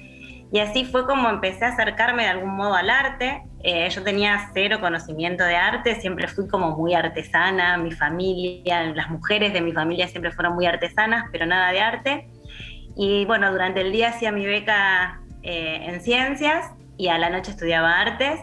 Y 0.52 0.60
así 0.60 0.84
fue 0.84 1.06
como 1.06 1.30
empecé 1.30 1.64
a 1.64 1.70
acercarme 1.70 2.24
de 2.24 2.30
algún 2.30 2.56
modo 2.56 2.76
al 2.76 2.90
arte. 2.90 3.44
Eh, 3.64 3.90
yo 3.90 4.04
tenía 4.04 4.50
cero 4.54 4.80
conocimiento 4.82 5.46
de 5.46 5.56
arte, 5.56 5.96
siempre 6.02 6.28
fui 6.28 6.48
como 6.48 6.76
muy 6.76 6.94
artesana, 6.94 7.78
mi 7.78 7.92
familia, 7.92 8.84
las 8.94 9.10
mujeres 9.10 9.54
de 9.54 9.62
mi 9.62 9.72
familia 9.72 10.08
siempre 10.10 10.32
fueron 10.32 10.56
muy 10.56 10.66
artesanas, 10.66 11.26
pero 11.32 11.46
nada 11.46 11.72
de 11.72 11.80
arte. 11.80 12.28
Y 12.98 13.24
bueno, 13.26 13.50
durante 13.52 13.80
el 13.80 13.94
día 13.94 14.10
hacía 14.10 14.34
mi 14.34 14.46
beca 14.46 15.22
eh, 15.44 15.86
en 15.86 16.02
ciencias 16.02 16.72
y 16.98 17.08
a 17.08 17.18
la 17.18 17.30
noche 17.30 17.52
estudiaba 17.52 18.02
artes. 18.02 18.42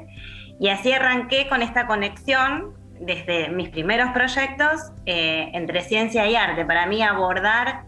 Y 0.58 0.68
así 0.68 0.92
arranqué 0.92 1.46
con 1.48 1.60
esta 1.60 1.86
conexión 1.86 2.74
desde 3.00 3.50
mis 3.50 3.68
primeros 3.68 4.10
proyectos 4.12 4.80
eh, 5.04 5.50
entre 5.52 5.82
ciencia 5.82 6.26
y 6.26 6.36
arte. 6.36 6.64
Para 6.64 6.86
mí 6.86 7.02
abordar 7.02 7.84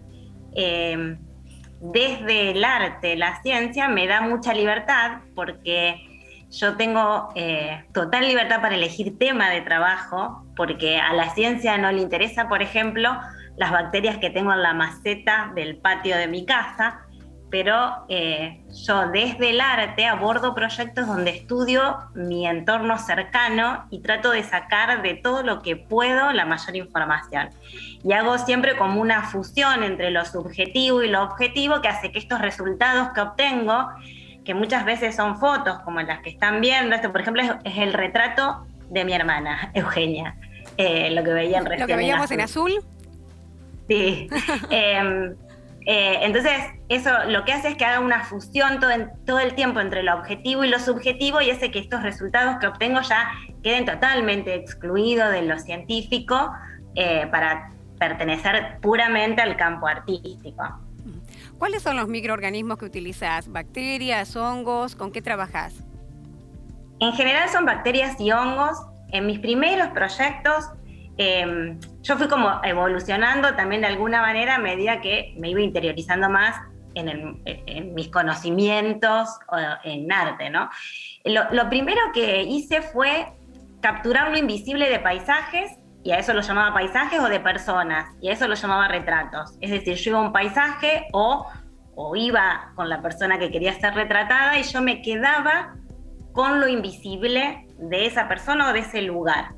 desde 1.81 2.51
el 2.51 2.65
arte 2.65 3.17
la 3.17 3.41
ciencia 3.43 3.89
me 3.89 4.07
da 4.07 4.21
mucha 4.21 4.53
libertad 4.53 5.21
porque 5.35 6.07
yo 6.51 6.77
tengo 6.77 7.29
eh, 7.37 7.85
total 7.93 8.27
libertad 8.27 8.61
para 8.61 8.75
elegir 8.75 9.19
tema 9.19 9.51
de 9.51 9.61
trabajo, 9.61 10.45
porque 10.57 10.99
a 10.99 11.13
la 11.13 11.31
ciencia 11.31 11.79
no 11.79 11.93
le 11.93 12.03
interesa, 12.03 12.49
por 12.49 12.61
ejemplo, 12.61 13.17
las 13.57 13.71
bacterias 13.71 14.19
que 14.19 14.31
tengo 14.31 14.53
en 14.53 14.63
la 14.63 14.75
maceta 14.75 15.53
del 15.55 15.77
patio 15.77 16.17
de 16.17 16.27
mi 16.27 16.45
casa, 16.45 17.03
pero 17.51 18.05
eh, 18.09 18.61
yo 18.87 19.09
desde 19.09 19.51
el 19.51 19.61
arte 19.61 20.07
abordo 20.07 20.55
proyectos 20.55 21.07
donde 21.07 21.31
estudio 21.31 21.99
mi 22.15 22.47
entorno 22.47 22.97
cercano 22.99 23.87
y 23.91 24.01
trato 24.01 24.31
de 24.31 24.45
sacar 24.45 25.03
de 25.03 25.15
todo 25.15 25.43
lo 25.43 25.61
que 25.61 25.77
puedo 25.77 26.33
la 26.33 26.47
mayor 26.47 26.77
información. 26.77 27.51
Y 28.05 28.13
hago 28.13 28.39
siempre 28.39 28.77
como 28.77 29.01
una 29.01 29.25
fusión 29.25 29.83
entre 29.83 30.11
lo 30.11 30.25
subjetivo 30.25 31.03
y 31.03 31.09
lo 31.09 31.23
objetivo 31.25 31.81
que 31.81 31.89
hace 31.89 32.13
que 32.13 32.21
estos 32.21 32.41
resultados 32.41 33.09
que 33.15 33.21
obtengo 33.21 33.89
que 34.45 34.55
muchas 34.55 34.85
veces 34.85 35.17
son 35.17 35.39
fotos 35.39 35.81
como 35.81 36.01
las 36.01 36.21
que 36.21 36.31
están 36.31 36.61
viendo. 36.61 36.95
Esto, 36.95 37.13
por 37.13 37.21
ejemplo, 37.21 37.43
es, 37.43 37.79
el 37.79 37.93
retrato 37.93 38.67
de 38.89 39.05
mi 39.05 39.13
hermana, 39.13 39.71
Eugenia, 39.75 40.37
eh, 40.77 41.11
lo 41.11 41.23
que 41.25 41.33
veían 41.33 41.65
recién. 41.65 41.81
Lo 41.81 41.87
que 41.87 41.97
veíamos 41.97 42.31
en 42.31 42.41
azul. 42.41 42.73
Sí. 43.89 44.29
Em, 44.71 45.35
eh, 45.87 46.19
entonces, 46.23 46.53
eso 46.89 47.11
lo 47.29 47.45
que 47.45 47.53
hace 47.53 47.69
es 47.69 47.77
que 47.77 47.85
haga 47.85 48.01
una 48.01 48.25
fusión 48.25 48.81
todo, 48.81 48.91
todo, 49.25 49.39
el 49.39 49.55
tiempo 49.55 49.81
entre 49.81 50.03
lo 50.03 50.15
objetivo 50.15 50.65
y 50.65 50.69
lo 50.69 50.79
subjetivo 50.79 51.41
y 51.41 51.51
hace 51.51 51.71
que 51.71 51.79
estos 51.79 52.03
resultados 52.03 52.59
que 52.61 52.67
obtengo 52.67 53.01
ya 53.01 53.31
queden 53.63 53.87
totalmente 53.87 54.55
excluidos 54.55 55.33
de 55.33 55.43
lo 55.43 55.59
científico 55.59 56.53
eh, 56.95 57.27
para 57.31 57.71
pertenecer 57.99 58.79
puramente 58.81 59.41
al 59.41 59.57
campo 59.57 59.87
artístico. 59.87 60.63
¿Cuáles 61.59 61.83
son 61.83 61.97
los 61.97 62.09
microorganismos 62.09 62.79
que 62.79 62.87
utilizas? 62.87 63.51
¿Bacterias, 63.51 64.35
hongos? 64.37 64.97
¿Con 64.97 65.13
qué 65.13 65.21
trabajas? 65.21 65.75
En 67.01 67.13
general 67.13 67.49
son 67.49 67.65
bacterias 67.65 68.19
y 68.19 68.33
hongos. 68.33 68.79
En 69.13 69.27
mis 69.27 69.39
primeros 69.41 69.89
proyectos 69.89 70.71
em, 71.17 71.79
yo 72.03 72.17
fui 72.17 72.29
como 72.29 72.61
evolucionando 72.65 73.55
también 73.55 73.83
de 73.83 73.89
alguna 73.89 74.21
manera 74.23 74.57
a 74.57 74.59
medida 74.59 75.01
que 75.01 75.35
me 75.39 75.51
iba 75.51 75.61
interiorizando 75.61 76.29
más 76.31 76.57
en, 76.95 77.95
mis 77.95 78.09
conocimientos 78.09 79.29
en 79.85 80.11
arte, 80.13 80.51
¿no? 80.51 80.69
lo, 81.25 81.69
primero 81.69 82.01
que 82.13 82.43
hice 82.43 82.83
fue 82.83 83.27
capturar 83.81 84.31
lo 84.31 84.39
invisible 84.39 84.89
de 84.91 84.99
paisajes 84.99 85.73
y 86.03 86.13
a 86.13 86.19
eso 86.19 86.33
lo 86.33 86.41
llamaba 86.41 86.73
paisajes 86.73 87.21
o 87.21 87.29
de 87.29 87.41
personas, 87.41 88.07
y 88.21 88.29
a 88.29 88.33
eso 88.33 88.49
lo 88.49 88.55
llamaba 88.55 88.89
retratos. 88.89 89.57
Es 89.61 89.71
decir, 89.71 89.97
yo 89.97 90.11
iba 90.11 90.19
a 90.19 90.23
un 90.23 90.33
paisaje 90.33 91.07
o, 91.13 91.47
o 91.95 92.17
iba 92.17 92.73
con 92.75 92.89
la 92.89 93.03
persona 93.03 93.39
que 93.39 93.51
quería 93.51 93.75
ser 93.75 93.95
retratada 93.95 94.59
y 94.59 94.63
yo 94.63 94.81
me 94.81 95.03
quedaba 95.03 95.75
con 96.33 96.61
lo 96.61 96.69
invisible 96.69 97.67
de 97.79 98.07
esa 98.07 98.29
persona 98.29 98.71
o 98.71 98.73
de 98.73 98.81
ese 98.81 99.03
lugar. 99.03 99.53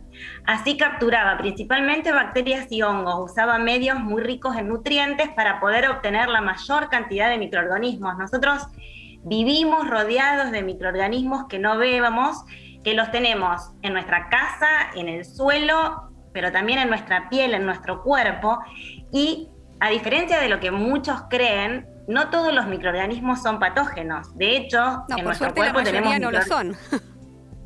Así 0.47 0.77
capturaba 0.77 1.39
principalmente 1.39 2.13
bacterias 2.13 2.67
y 2.71 2.83
hongos, 2.83 3.31
usaba 3.31 3.59
medios 3.59 3.99
muy 4.01 4.23
ricos 4.23 4.57
en 4.57 4.69
nutrientes 4.69 5.29
para 5.31 5.61
poder 5.61 5.89
obtener 5.89 6.29
la 6.29 6.41
mayor 6.41 6.89
cantidad 6.89 7.29
de 7.29 7.39
microorganismos. 7.39 8.17
Nosotros 8.19 8.63
vivimos 9.25 9.89
rodeados 9.89 10.51
de 10.51 10.63
microorganismos 10.63 11.47
que 11.49 11.59
no 11.59 11.79
vemos, 11.79 12.45
que 12.83 12.95
los 12.95 13.11
tenemos 13.11 13.71
en 13.83 13.93
nuestra 13.93 14.29
casa, 14.29 14.91
en 14.95 15.09
el 15.09 15.25
suelo 15.25 16.13
pero 16.33 16.51
también 16.51 16.79
en 16.79 16.89
nuestra 16.89 17.29
piel, 17.29 17.55
en 17.55 17.65
nuestro 17.65 18.03
cuerpo. 18.03 18.59
Y 19.13 19.49
a 19.81 19.91
diferencia 19.91 20.41
de 20.41 20.49
lo 20.49 20.61
que 20.61 20.71
muchos 20.71 21.23
creen, 21.29 21.87
no 22.09 22.31
todos 22.31 22.53
los 22.53 22.67
microorganismos 22.67 23.43
son 23.43 23.59
patógenos. 23.59 24.37
De 24.37 24.57
hecho, 24.57 25.05
en 25.17 25.25
nuestro 25.25 25.55
cuerpo 25.55 25.83
tenemos 25.83 26.19
no 26.21 26.31
lo 26.31 26.43
son. 26.43 26.77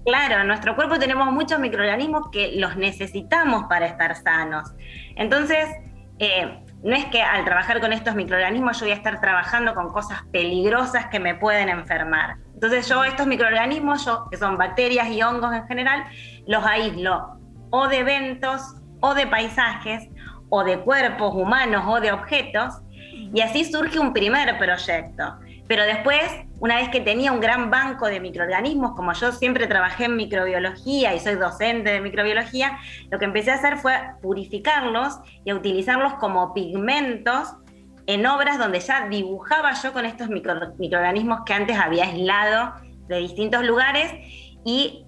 Claro, 0.07 0.41
en 0.41 0.47
nuestro 0.47 0.77
cuerpo 0.77 1.01
tenemos 1.01 1.33
muchos 1.33 1.59
microorganismos 1.59 2.31
que 2.31 2.53
los 2.55 2.77
necesitamos 2.77 3.65
para 3.65 3.87
estar 3.87 4.15
sanos. 4.15 4.73
Entonces, 5.17 5.69
eh, 6.21 6.63
no 6.85 6.95
es 6.95 7.07
que 7.07 7.21
al 7.21 7.45
trabajar 7.45 7.81
con 7.81 7.93
estos 7.93 8.15
microorganismos 8.15 8.79
yo 8.79 8.87
voy 8.87 8.93
a 8.93 8.95
estar 8.95 9.21
trabajando 9.21 9.75
con 9.75 9.89
cosas 9.89 10.23
peligrosas 10.31 11.07
que 11.07 11.19
me 11.19 11.35
pueden 11.35 11.69
enfermar. 11.69 12.37
Entonces 12.55 12.89
yo 12.89 13.03
estos 13.03 13.27
microorganismos, 13.27 14.05
yo, 14.05 14.29
que 14.31 14.37
son 14.37 14.57
bacterias 14.57 15.09
y 15.09 15.21
hongos 15.23 15.53
en 15.53 15.67
general, 15.67 16.05
los 16.47 16.65
aíslo 16.65 17.41
o 17.71 17.89
de 17.89 17.99
eventos 17.99 18.77
o 19.01 19.13
de 19.13 19.27
paisajes 19.27 20.09
o 20.51 20.63
de 20.63 20.79
cuerpos 20.79 21.35
humanos 21.35 21.83
o 21.85 22.01
de 22.01 22.13
objetos 22.13 22.75
y 23.35 23.41
así 23.41 23.65
surge 23.65 23.99
un 23.99 24.13
primer 24.13 24.57
proyecto. 24.57 25.35
Pero 25.67 25.83
después, 25.83 26.46
una 26.59 26.77
vez 26.77 26.89
que 26.89 27.01
tenía 27.01 27.33
un 27.33 27.41
gran 27.41 27.71
banco 27.71 28.07
de 28.07 28.21
microorganismos, 28.21 28.95
como 28.97 29.13
yo 29.13 29.33
siempre 29.33 29.67
trabajé 29.67 30.07
en 30.07 30.17
microbiología 30.17 31.15
y 31.15 31.21
soy 31.21 31.35
docente 31.35 31.91
de 31.91 32.01
microbiología, 32.01 32.79
lo 33.11 33.19
que 33.19 33.27
empecé 33.27 33.51
a 33.51 33.55
hacer 33.55 33.77
fue 33.77 33.93
purificarlos 34.23 35.19
y 35.45 35.51
a 35.51 35.55
utilizarlos 35.55 36.15
como 36.15 36.55
pigmentos 36.55 37.55
en 38.07 38.25
obras 38.27 38.59
donde 38.59 38.81
ya 38.81 39.09
dibujaba 39.09 39.73
yo 39.75 39.93
con 39.93 40.07
estos 40.07 40.29
microorganismos 40.29 41.41
que 41.45 41.53
antes 41.53 41.79
había 41.79 42.05
aislado 42.05 42.75
de 43.09 43.19
distintos 43.19 43.65
lugares. 43.65 44.13
Y 44.65 45.05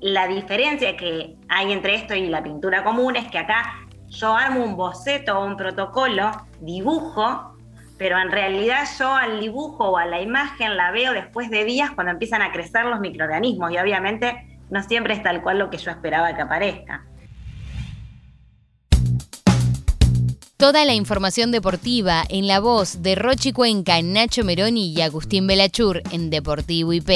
la 0.00 0.28
diferencia 0.28 0.96
que 0.96 1.36
hay 1.48 1.72
entre 1.72 1.94
esto 1.94 2.14
y 2.14 2.28
la 2.28 2.42
pintura 2.42 2.84
común 2.84 3.16
es 3.16 3.28
que 3.30 3.38
acá 3.38 3.74
yo 4.08 4.34
armo 4.34 4.64
un 4.64 4.76
boceto 4.76 5.38
o 5.38 5.46
un 5.46 5.56
protocolo, 5.56 6.30
dibujo, 6.60 7.51
pero 7.98 8.18
en 8.18 8.30
realidad 8.30 8.88
yo 8.98 9.14
al 9.14 9.40
dibujo 9.40 9.90
o 9.90 9.96
a 9.96 10.06
la 10.06 10.20
imagen 10.20 10.76
la 10.76 10.90
veo 10.90 11.12
después 11.12 11.50
de 11.50 11.64
días 11.64 11.90
cuando 11.92 12.12
empiezan 12.12 12.42
a 12.42 12.52
crecer 12.52 12.84
los 12.84 13.00
microorganismos 13.00 13.72
y 13.72 13.78
obviamente 13.78 14.58
no 14.70 14.82
siempre 14.82 15.14
es 15.14 15.22
tal 15.22 15.42
cual 15.42 15.58
lo 15.58 15.70
que 15.70 15.78
yo 15.78 15.90
esperaba 15.90 16.34
que 16.34 16.42
aparezca. 16.42 17.04
Toda 20.56 20.84
la 20.84 20.94
información 20.94 21.50
deportiva 21.50 22.22
en 22.28 22.46
la 22.46 22.60
voz 22.60 23.02
de 23.02 23.16
Rochi 23.16 23.52
Cuenca, 23.52 24.00
Nacho 24.00 24.44
Meroni 24.44 24.92
y 24.92 25.00
Agustín 25.00 25.48
Belachur 25.48 26.02
en 26.12 26.30
Deportivo 26.30 26.92
IP. 26.92 27.10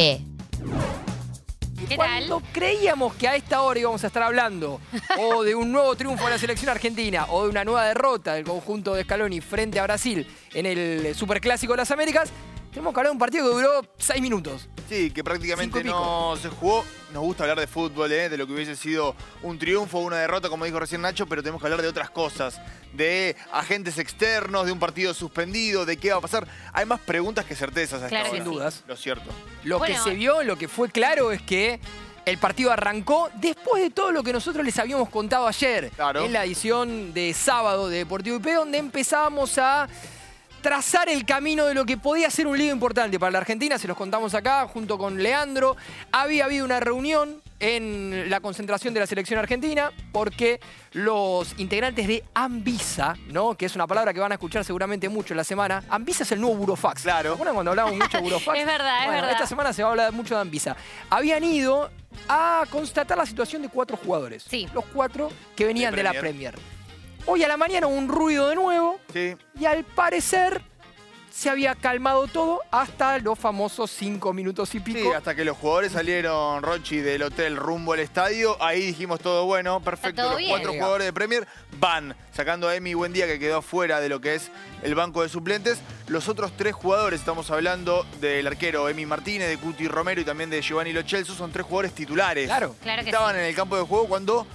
Cuando 1.94 2.42
creíamos 2.52 3.14
que 3.14 3.28
a 3.28 3.36
esta 3.36 3.62
hora 3.62 3.78
íbamos 3.78 4.02
a 4.02 4.08
estar 4.08 4.22
hablando 4.22 4.80
o 5.18 5.44
de 5.44 5.54
un 5.54 5.70
nuevo 5.70 5.94
triunfo 5.94 6.24
de 6.24 6.30
la 6.30 6.38
selección 6.38 6.70
argentina 6.70 7.26
o 7.28 7.44
de 7.44 7.50
una 7.50 7.64
nueva 7.64 7.84
derrota 7.84 8.34
del 8.34 8.44
conjunto 8.44 8.94
de 8.94 9.04
Scaloni 9.04 9.40
frente 9.40 9.78
a 9.78 9.84
Brasil 9.84 10.26
en 10.52 10.66
el 10.66 11.14
Superclásico 11.14 11.74
de 11.74 11.78
las 11.78 11.90
Américas, 11.90 12.32
tenemos 12.76 12.92
que 12.92 13.00
hablar 13.00 13.10
de 13.10 13.12
un 13.12 13.18
partido 13.18 13.48
que 13.48 13.54
duró 13.54 13.86
seis 13.96 14.20
minutos. 14.20 14.68
Sí, 14.86 15.10
que 15.10 15.24
prácticamente 15.24 15.82
no 15.82 16.36
se 16.36 16.50
jugó. 16.50 16.84
Nos 17.10 17.22
gusta 17.22 17.44
hablar 17.44 17.58
de 17.58 17.66
fútbol, 17.66 18.12
¿eh? 18.12 18.28
de 18.28 18.36
lo 18.36 18.46
que 18.46 18.52
hubiese 18.52 18.76
sido 18.76 19.16
un 19.42 19.58
triunfo 19.58 19.98
o 19.98 20.02
una 20.02 20.18
derrota, 20.18 20.50
como 20.50 20.66
dijo 20.66 20.78
recién 20.78 21.00
Nacho, 21.00 21.26
pero 21.26 21.42
tenemos 21.42 21.62
que 21.62 21.68
hablar 21.68 21.80
de 21.80 21.88
otras 21.88 22.10
cosas, 22.10 22.60
de 22.92 23.34
agentes 23.50 23.96
externos, 23.96 24.66
de 24.66 24.72
un 24.72 24.78
partido 24.78 25.14
suspendido, 25.14 25.86
de 25.86 25.96
qué 25.96 26.10
va 26.10 26.18
a 26.18 26.20
pasar. 26.20 26.46
Hay 26.74 26.84
más 26.84 27.00
preguntas 27.00 27.46
que 27.46 27.54
certezas. 27.54 28.02
A 28.02 28.08
claro, 28.08 28.30
sin 28.30 28.44
dudas. 28.44 28.84
Lo 28.86 28.94
cierto. 28.94 29.30
Lo 29.64 29.80
que 29.80 29.96
se 29.96 30.10
vio, 30.10 30.42
lo 30.42 30.58
que 30.58 30.68
fue 30.68 30.90
claro 30.90 31.32
es 31.32 31.40
que 31.40 31.80
el 32.26 32.36
partido 32.36 32.72
arrancó 32.72 33.30
después 33.36 33.82
de 33.82 33.88
todo 33.88 34.10
lo 34.10 34.22
que 34.22 34.34
nosotros 34.34 34.62
les 34.66 34.78
habíamos 34.78 35.08
contado 35.08 35.46
ayer 35.46 35.92
en 36.16 36.32
la 36.34 36.44
edición 36.44 37.14
de 37.14 37.32
sábado 37.32 37.88
de 37.88 37.98
Deportivo 37.98 38.36
IP, 38.36 38.48
donde 38.48 38.76
empezábamos 38.76 39.56
a 39.56 39.88
trazar 40.66 41.08
el 41.08 41.24
camino 41.24 41.64
de 41.66 41.74
lo 41.74 41.86
que 41.86 41.96
podía 41.96 42.28
ser 42.28 42.48
un 42.48 42.58
lío 42.58 42.72
importante 42.72 43.20
para 43.20 43.30
la 43.30 43.38
Argentina, 43.38 43.78
se 43.78 43.86
los 43.86 43.96
contamos 43.96 44.34
acá 44.34 44.66
junto 44.66 44.98
con 44.98 45.22
Leandro. 45.22 45.76
Había 46.10 46.46
habido 46.46 46.64
una 46.64 46.80
reunión 46.80 47.40
en 47.60 48.28
la 48.28 48.40
concentración 48.40 48.92
de 48.92 48.98
la 48.98 49.06
selección 49.06 49.38
argentina 49.38 49.92
porque 50.10 50.58
los 50.90 51.54
integrantes 51.60 52.08
de 52.08 52.24
Ambisa, 52.34 53.14
¿no? 53.28 53.54
que 53.54 53.66
es 53.66 53.76
una 53.76 53.86
palabra 53.86 54.12
que 54.12 54.18
van 54.18 54.32
a 54.32 54.34
escuchar 54.34 54.64
seguramente 54.64 55.08
mucho 55.08 55.34
en 55.34 55.36
la 55.36 55.44
semana, 55.44 55.84
Ambisa 55.88 56.24
es 56.24 56.32
el 56.32 56.40
nuevo 56.40 56.56
Burofax. 56.56 57.02
Claro. 57.02 57.30
¿Recuerdan 57.30 57.54
cuando 57.54 57.70
hablamos 57.70 57.94
mucho 57.96 58.16
de 58.16 58.24
Burofax? 58.24 58.58
es 58.58 58.66
verdad, 58.66 59.04
es 59.04 59.10
verdad. 59.12 59.30
Esta 59.30 59.46
semana 59.46 59.72
se 59.72 59.84
va 59.84 59.90
a 59.90 59.92
hablar 59.92 60.12
mucho 60.12 60.34
de 60.34 60.40
Ambisa. 60.40 60.76
Habían 61.10 61.44
ido 61.44 61.92
a 62.28 62.64
constatar 62.70 63.16
la 63.16 63.26
situación 63.26 63.62
de 63.62 63.68
cuatro 63.68 63.96
jugadores. 63.96 64.42
Sí. 64.42 64.66
Los 64.74 64.84
cuatro 64.86 65.30
que 65.54 65.64
venían 65.64 65.94
de, 65.94 66.02
la 66.02 66.12
Premier. 66.12 66.56
Hoy 67.28 67.42
a 67.42 67.48
la 67.48 67.56
mañana 67.56 67.88
un 67.88 68.08
ruido 68.08 68.48
de 68.48 68.54
nuevo. 68.54 69.00
Sí. 69.12 69.36
Y 69.58 69.64
al 69.64 69.82
parecer 69.84 70.62
se 71.36 71.50
había 71.50 71.74
calmado 71.74 72.28
todo 72.28 72.62
hasta 72.70 73.18
los 73.18 73.38
famosos 73.38 73.90
cinco 73.90 74.32
minutos 74.32 74.74
y 74.74 74.80
pico. 74.80 75.00
Sí, 75.00 75.08
hasta 75.08 75.34
que 75.34 75.44
los 75.44 75.56
jugadores 75.58 75.92
salieron, 75.92 76.62
Rochi, 76.62 76.98
del 77.00 77.24
hotel 77.24 77.56
rumbo 77.56 77.92
al 77.92 77.98
estadio. 77.98 78.56
Ahí 78.62 78.80
dijimos 78.86 79.20
todo 79.20 79.44
bueno, 79.44 79.80
perfecto. 79.80 80.22
los 80.22 80.40
cuatro 80.48 80.72
jugadores 80.72 81.04
de 81.04 81.12
Premier 81.12 81.46
van 81.78 82.16
sacando 82.32 82.68
a 82.68 82.76
Emi 82.76 82.94
Buendía, 82.94 83.26
que 83.26 83.38
quedó 83.38 83.60
fuera 83.60 84.00
de 84.00 84.08
lo 84.08 84.20
que 84.20 84.36
es 84.36 84.50
el 84.82 84.94
banco 84.94 85.22
de 85.22 85.28
suplentes. 85.28 85.80
Los 86.06 86.28
otros 86.28 86.52
tres 86.56 86.74
jugadores, 86.74 87.20
estamos 87.20 87.50
hablando 87.50 88.06
del 88.20 88.46
arquero 88.46 88.88
Emi 88.88 89.04
Martínez, 89.04 89.48
de 89.48 89.58
Cuti 89.58 89.88
Romero 89.88 90.20
y 90.20 90.24
también 90.24 90.48
de 90.48 90.62
Giovanni 90.62 90.92
Lochelso, 90.92 91.34
son 91.34 91.50
tres 91.52 91.66
jugadores 91.66 91.92
titulares. 91.92 92.46
Claro. 92.46 92.76
claro 92.82 93.02
que 93.02 93.10
Estaban 93.10 93.36
en 93.36 93.44
el 93.44 93.54
campo 93.54 93.76
de 93.76 93.82
juego 93.82 94.06
cuando 94.06 94.46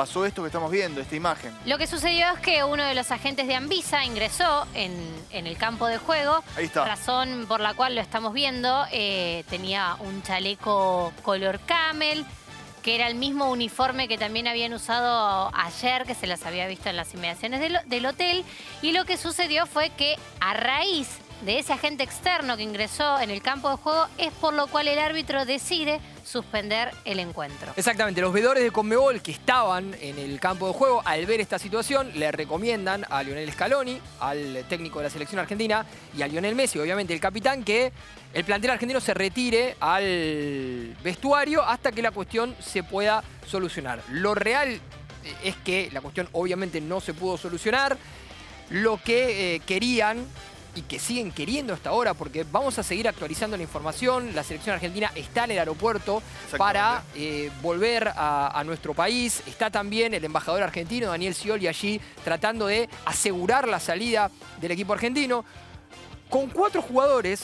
pasó 0.00 0.24
esto 0.24 0.40
que 0.40 0.46
estamos 0.46 0.70
viendo, 0.70 1.02
esta 1.02 1.14
imagen. 1.14 1.54
Lo 1.66 1.76
que 1.76 1.86
sucedió 1.86 2.26
es 2.32 2.40
que 2.40 2.64
uno 2.64 2.82
de 2.84 2.94
los 2.94 3.10
agentes 3.10 3.46
de 3.46 3.54
Anvisa 3.54 4.02
ingresó 4.02 4.66
en, 4.72 4.96
el 5.30 5.58
campo 5.58 5.88
de 5.88 5.98
juego. 5.98 6.42
Ahí 6.56 6.64
está. 6.64 6.86
Razón 6.86 7.44
por 7.46 7.60
la 7.60 7.74
cual 7.74 7.94
lo 7.94 8.00
estamos 8.00 8.32
viendo. 8.32 8.86
Eh, 8.92 9.44
tenía 9.50 9.96
un 10.00 10.22
chaleco 10.22 11.12
color 11.22 11.60
camel, 11.66 12.24
que 12.82 12.94
era 12.94 13.08
el 13.08 13.14
mismo 13.14 13.50
uniforme 13.50 14.08
que 14.08 14.16
también 14.16 14.48
habían 14.48 14.72
usado 14.72 15.50
ayer, 15.52 16.06
que 16.06 16.14
se 16.14 16.26
las 16.26 16.46
había 16.46 16.66
visto 16.66 16.88
en 16.88 16.96
las 16.96 17.12
inmediaciones 17.12 17.60
del, 17.60 17.76
del 17.84 18.06
hotel. 18.06 18.42
Y 18.80 18.92
lo 18.92 19.04
que 19.04 19.18
sucedió 19.18 19.66
fue 19.66 19.90
que 19.90 20.16
a 20.40 20.54
raíz 20.54 21.08
de 21.42 21.58
ese 21.58 21.72
agente 21.72 22.02
externo 22.02 22.56
que 22.56 22.62
ingresó 22.62 23.18
en 23.20 23.30
el 23.30 23.42
campo 23.42 23.70
de 23.70 23.76
juego 23.76 24.06
es 24.18 24.32
por 24.32 24.54
lo 24.54 24.66
cual 24.66 24.88
el 24.88 24.98
árbitro 24.98 25.44
decide 25.44 26.00
suspender 26.24 26.90
el 27.04 27.18
encuentro. 27.18 27.72
Exactamente, 27.76 28.20
los 28.20 28.32
veedores 28.32 28.62
de 28.62 28.70
Conmebol 28.70 29.22
que 29.22 29.32
estaban 29.32 29.94
en 30.00 30.18
el 30.18 30.38
campo 30.38 30.66
de 30.68 30.74
juego 30.74 31.02
al 31.04 31.26
ver 31.26 31.40
esta 31.40 31.58
situación 31.58 32.10
le 32.14 32.30
recomiendan 32.30 33.04
a 33.08 33.22
Lionel 33.22 33.50
Scaloni, 33.52 34.00
al 34.20 34.64
técnico 34.68 34.98
de 34.98 35.04
la 35.04 35.10
selección 35.10 35.40
argentina 35.40 35.84
y 36.16 36.22
a 36.22 36.28
Lionel 36.28 36.54
Messi, 36.54 36.78
obviamente 36.78 37.14
el 37.14 37.20
capitán, 37.20 37.64
que 37.64 37.92
el 38.32 38.44
plantel 38.44 38.70
argentino 38.70 39.00
se 39.00 39.14
retire 39.14 39.76
al 39.80 40.96
vestuario 41.02 41.64
hasta 41.64 41.90
que 41.90 42.02
la 42.02 42.12
cuestión 42.12 42.54
se 42.60 42.82
pueda 42.82 43.24
solucionar. 43.46 44.02
Lo 44.10 44.34
real 44.34 44.80
es 45.42 45.56
que 45.56 45.90
la 45.92 46.00
cuestión 46.00 46.28
obviamente 46.32 46.80
no 46.80 47.00
se 47.00 47.14
pudo 47.14 47.36
solucionar. 47.36 47.96
Lo 48.70 49.02
que 49.02 49.56
eh, 49.56 49.60
querían 49.60 50.24
y 50.74 50.82
que 50.82 50.98
siguen 50.98 51.32
queriendo 51.32 51.74
hasta 51.74 51.90
ahora, 51.90 52.14
porque 52.14 52.44
vamos 52.50 52.78
a 52.78 52.82
seguir 52.82 53.08
actualizando 53.08 53.56
la 53.56 53.62
información. 53.62 54.34
La 54.34 54.44
selección 54.44 54.74
argentina 54.74 55.10
está 55.14 55.44
en 55.44 55.52
el 55.52 55.58
aeropuerto 55.58 56.22
para 56.56 57.02
eh, 57.14 57.50
volver 57.62 58.12
a, 58.14 58.62
nuestro 58.64 58.94
país. 58.94 59.42
Está 59.46 59.70
también 59.70 60.14
el 60.14 60.24
embajador 60.24 60.62
argentino, 60.62 61.08
Daniel 61.08 61.34
Scioli, 61.34 61.66
allí 61.66 62.00
tratando 62.24 62.66
de 62.66 62.88
asegurar 63.04 63.66
la 63.66 63.80
salida 63.80 64.30
del 64.60 64.72
equipo 64.72 64.92
argentino. 64.92 65.44
Con 66.28 66.48
cuatro 66.48 66.82
jugadores 66.82 67.42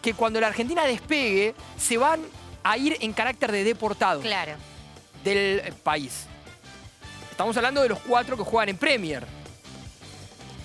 que 0.00 0.14
cuando 0.14 0.40
la 0.40 0.48
Argentina 0.48 0.84
despegue 0.84 1.54
se 1.76 1.98
van 1.98 2.20
a 2.62 2.78
ir 2.78 2.96
en 3.00 3.12
carácter 3.12 3.52
de 3.52 3.64
deportado 3.64 4.20
claro. 4.20 4.54
del 5.22 5.60
país. 5.82 6.26
Estamos 7.30 7.56
hablando 7.56 7.82
de 7.82 7.88
los 7.88 7.98
cuatro 7.98 8.36
que 8.36 8.44
juegan 8.44 8.68
en 8.70 8.76
Premier. 8.78 9.26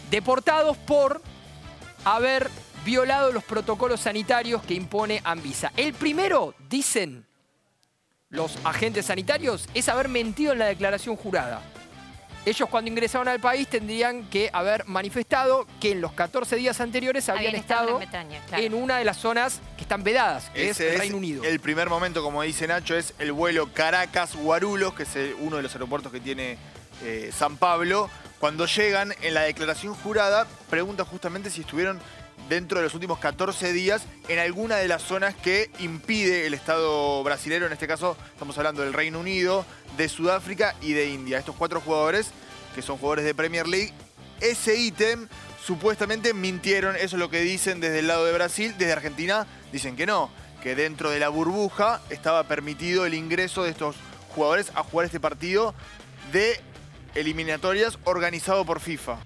Deportados 0.10 0.78
por 0.78 1.22
haber 2.06 2.50
violado 2.86 3.32
los 3.32 3.44
protocolos 3.44 4.02
sanitarios 4.02 4.64
que 4.64 4.74
impone 4.74 5.22
Anvisa. 5.24 5.72
El 5.78 5.94
primero, 5.94 6.56
dicen 6.70 7.26
los 8.30 8.58
agentes 8.64 9.08
sanitarios, 9.08 9.68
es 9.74 9.90
haber 9.90 10.08
mentido 10.08 10.54
en 10.54 10.60
la 10.60 10.66
declaración 10.68 11.16
jurada. 11.16 11.62
Ellos 12.46 12.70
cuando 12.70 12.90
ingresaron 12.90 13.28
al 13.28 13.40
país 13.40 13.68
tendrían 13.68 14.24
que 14.30 14.50
haber 14.54 14.86
manifestado 14.86 15.68
que 15.82 15.92
en 15.92 16.02
los 16.02 16.14
14 16.14 16.56
días 16.56 16.80
anteriores 16.80 17.28
habían, 17.28 17.54
estado 17.54 18.00
en, 18.54 18.74
una 18.74 18.98
de 18.98 19.06
las 19.06 19.18
zonas 19.18 19.60
que 19.76 19.84
están 19.84 20.04
vedadas, 20.04 20.50
que 20.54 20.70
es 20.70 20.80
el 20.80 20.98
Reino 20.98 21.18
Unido. 21.18 21.44
El 21.44 21.60
primer 21.60 21.90
momento, 21.90 22.24
como 22.24 22.42
dice 22.42 22.66
Nacho, 22.66 22.96
es 22.96 23.14
el 23.20 23.34
vuelo 23.34 23.72
Caracas-Guarulhos, 23.74 24.94
que 24.94 25.04
es 25.04 25.18
uno 25.40 25.58
de 25.58 25.64
los 25.64 25.74
aeropuertos 25.74 26.12
que 26.12 26.22
tiene 26.22 26.58
eh, 27.04 27.30
San 27.36 27.58
Pablo, 27.58 28.10
cuando 28.40 28.66
llegan 28.66 29.14
en 29.22 29.34
la 29.34 29.42
declaración 29.42 29.94
jurada, 29.94 30.48
pregunta 30.70 31.04
justamente 31.04 31.50
si 31.50 31.62
estuvieron 31.62 32.00
dentro 32.48 32.80
de 32.80 32.86
los 32.86 32.94
últimos 32.94 33.20
14 33.20 33.74
días 33.74 34.04
en 34.30 34.40
alguna 34.40 34.78
de 34.78 34.88
las 34.88 35.04
zonas 35.04 35.36
que 35.36 35.70
impide 35.80 36.48
el 36.48 36.54
Estado 36.54 37.22
brasilero, 37.24 37.66
en 37.66 37.74
este 37.74 37.88
caso 37.88 38.18
estamos 38.32 38.58
hablando 38.58 38.82
del 38.82 38.94
Reino 38.94 39.20
Unido, 39.20 39.66
de 39.98 40.08
Sudáfrica 40.08 40.74
y 40.82 40.94
de 40.94 41.10
India. 41.10 41.38
Estos 41.38 41.56
cuatro 41.56 41.82
jugadores, 41.82 42.32
que 42.74 42.82
son 42.82 42.98
jugadores 42.98 43.26
de 43.26 43.36
Premier 43.36 43.68
League, 43.68 43.94
ese 44.40 44.78
ítem 44.78 45.28
supuestamente 45.64 46.34
mintieron, 46.34 46.96
eso 46.96 47.18
es 47.18 47.20
lo 47.20 47.30
que 47.30 47.42
dicen 47.42 47.82
desde 47.82 48.00
el 48.00 48.08
lado 48.08 48.26
de 48.26 48.32
Brasil, 48.32 48.74
desde 48.78 48.94
Argentina 48.94 49.46
dicen 49.74 49.98
que 49.98 50.06
no, 50.06 50.32
que 50.64 50.76
dentro 50.76 51.12
de 51.12 51.20
la 51.20 51.28
burbuja 51.28 52.02
estaba 52.10 52.46
permitido 52.46 53.06
el 53.06 53.14
ingreso 53.14 53.64
de 53.64 53.72
estos 53.72 53.98
jugadores 54.34 54.72
a 54.76 54.84
jugar 54.84 55.06
este 55.06 55.20
partido 55.20 55.76
de 56.32 56.60
eliminatorias 57.16 58.00
organizado 58.06 58.66
por 58.66 58.80
FIFA. 58.80 59.20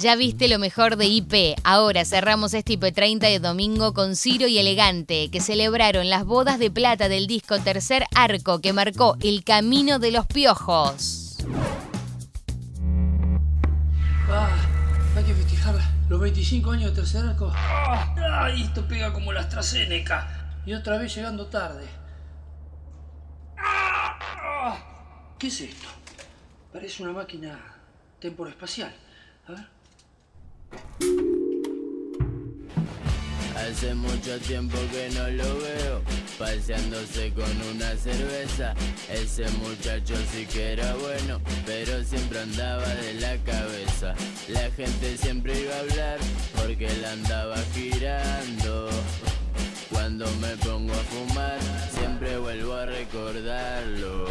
Ya 0.00 0.14
viste 0.14 0.48
lo 0.48 0.58
mejor 0.58 0.96
de 0.96 1.06
IP. 1.06 1.58
Ahora 1.64 2.04
cerramos 2.04 2.52
este 2.52 2.78
IP30 2.78 3.20
de 3.20 3.38
domingo 3.38 3.94
con 3.94 4.14
Ciro 4.14 4.46
y 4.46 4.58
Elegante, 4.58 5.30
que 5.30 5.40
celebraron 5.40 6.10
las 6.10 6.26
bodas 6.26 6.58
de 6.58 6.70
plata 6.70 7.08
del 7.08 7.26
disco 7.26 7.58
Tercer 7.60 8.04
Arco 8.14 8.60
que 8.60 8.74
marcó 8.74 9.16
el 9.22 9.42
camino 9.42 9.98
de 9.98 10.10
los 10.10 10.26
piojos. 10.26 11.38
Ah, 14.28 14.50
hay 15.16 15.24
que 15.24 15.34
festejar 15.34 15.76
los 16.10 16.20
25 16.20 16.70
años 16.72 16.90
de 16.90 16.96
Tercer 16.96 17.24
Arco. 17.24 17.50
Ah, 17.54 18.50
esto 18.54 18.86
pega 18.86 19.14
como 19.14 19.32
la 19.32 19.40
AstraZeneca. 19.40 20.50
Y 20.66 20.74
otra 20.74 20.98
vez 20.98 21.14
llegando 21.14 21.46
tarde. 21.46 21.86
¿Qué 25.38 25.48
es 25.48 25.60
esto? 25.60 25.88
Parece 26.72 27.02
una 27.02 27.12
máquina 27.12 27.60
temporoespacial. 28.18 28.94
A 29.46 29.52
ver. 29.52 29.66
Hace 33.54 33.94
mucho 33.94 34.38
tiempo 34.40 34.78
que 34.90 35.10
no 35.10 35.28
lo 35.28 35.58
veo, 35.58 36.02
paseándose 36.38 37.34
con 37.34 37.50
una 37.74 37.94
cerveza. 37.96 38.74
Ese 39.12 39.46
muchacho 39.58 40.14
sí 40.32 40.46
que 40.46 40.72
era 40.72 40.94
bueno, 40.94 41.40
pero 41.66 42.02
siempre 42.02 42.40
andaba 42.40 42.86
de 42.86 43.14
la 43.14 43.36
cabeza. 43.44 44.14
La 44.48 44.70
gente 44.70 45.18
siempre 45.18 45.60
iba 45.60 45.74
a 45.74 45.80
hablar 45.80 46.18
porque 46.54 46.86
él 46.86 47.04
andaba 47.04 47.56
girando. 47.74 48.88
Cuando 50.18 50.34
me 50.40 50.56
pongo 50.56 50.92
a 50.94 51.04
fumar, 51.12 51.58
siempre 51.90 52.38
vuelvo 52.38 52.72
a 52.72 52.86
recordarlo. 52.86 54.24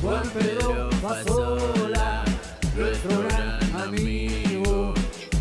Juan 0.00 0.22
Pedro 0.30 0.88
Pasola, 1.02 2.24
nuestro 2.76 3.22
gran 3.22 3.88
amigo, 3.88 4.94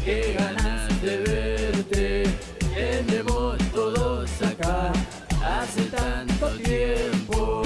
qué 0.03 0.35
ganas 0.39 1.01
de 1.03 1.17
verte, 1.17 2.23
tenemos 2.73 3.59
todos 3.71 4.41
acá. 4.41 4.91
Hace 5.45 5.83
tanto 5.83 6.49
tiempo 6.57 7.61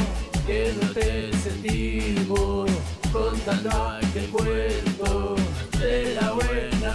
que 0.46 0.74
no 0.82 0.90
te 0.92 1.32
sentimos 1.38 2.70
contando 3.14 3.70
aquel 3.72 4.30
cuento 4.30 5.36
de 5.80 6.16
la 6.16 6.34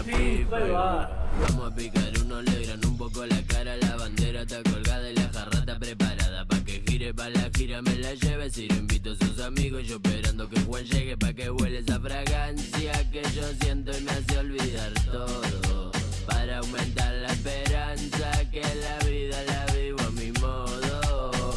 Vamos 0.03 1.73
a 1.73 1.75
picar 1.75 2.11
uno, 2.23 2.41
le 2.41 2.65
gran 2.65 2.85
un 2.87 2.97
poco 2.97 3.27
la 3.27 3.43
cara, 3.43 3.77
la 3.77 3.97
bandera 3.97 4.43
está 4.43 4.63
colgada 4.63 5.11
y 5.11 5.15
la 5.15 5.29
jarrata 5.31 5.79
preparada 5.79 6.47
pa' 6.47 6.65
que 6.65 6.83
gire 6.87 7.13
pa' 7.13 7.29
la 7.29 7.51
gira, 7.55 7.83
me 7.83 7.95
la 7.97 8.15
lleve. 8.15 8.49
Si 8.49 8.67
lo 8.69 8.77
invito 8.77 9.11
a 9.13 9.17
sus 9.17 9.39
amigos, 9.41 9.87
yo 9.87 9.97
esperando 9.97 10.49
que 10.49 10.59
Juan 10.61 10.85
llegue 10.85 11.19
pa' 11.19 11.35
que 11.35 11.51
huele 11.51 11.81
esa 11.81 12.01
fragancia 12.01 13.11
que 13.11 13.23
yo 13.35 13.43
siento 13.61 13.93
y 13.97 14.01
me 14.01 14.13
hace 14.13 14.39
olvidar 14.39 14.93
todo. 15.13 15.93
Para 16.27 16.59
aumentar 16.59 17.13
la 17.17 17.33
esperanza 17.33 18.31
que 18.51 18.63
la 18.63 18.99
vida 19.07 19.37
la 19.49 19.67
vivo 19.75 20.01
a 20.01 20.11
mi 20.13 20.33
modo. 20.41 21.51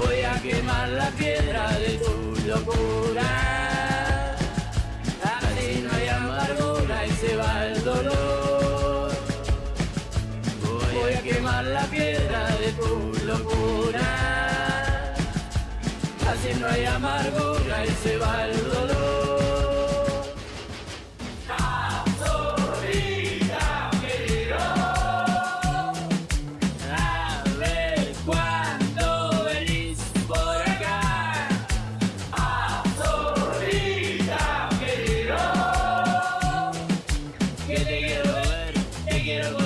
Voy 0.00 0.20
a 0.22 0.40
quemar 0.40 0.88
la 0.88 1.10
piedra 1.10 1.72
de 1.78 1.98
tu 1.98 2.48
locura. 2.48 3.95
Hay 16.68 16.84
amargura 16.84 17.84
y 17.84 17.90
se 18.02 18.16
va 18.18 18.46
el 18.46 18.56
dolor. 18.56 19.06
Querido. 24.00 24.58
A 26.92 27.44
ver 27.58 28.12
cuándo 28.24 29.44
venís 29.44 29.98
por 30.26 30.56
acá. 30.56 31.00
Casolita, 32.96 34.44
querido. 34.80 35.40
Que 37.66 37.76
te 37.76 37.98
quiero 38.06 38.32
ver, 38.32 38.74
te 39.08 39.22
quiero 39.22 39.48
contar 39.54 39.65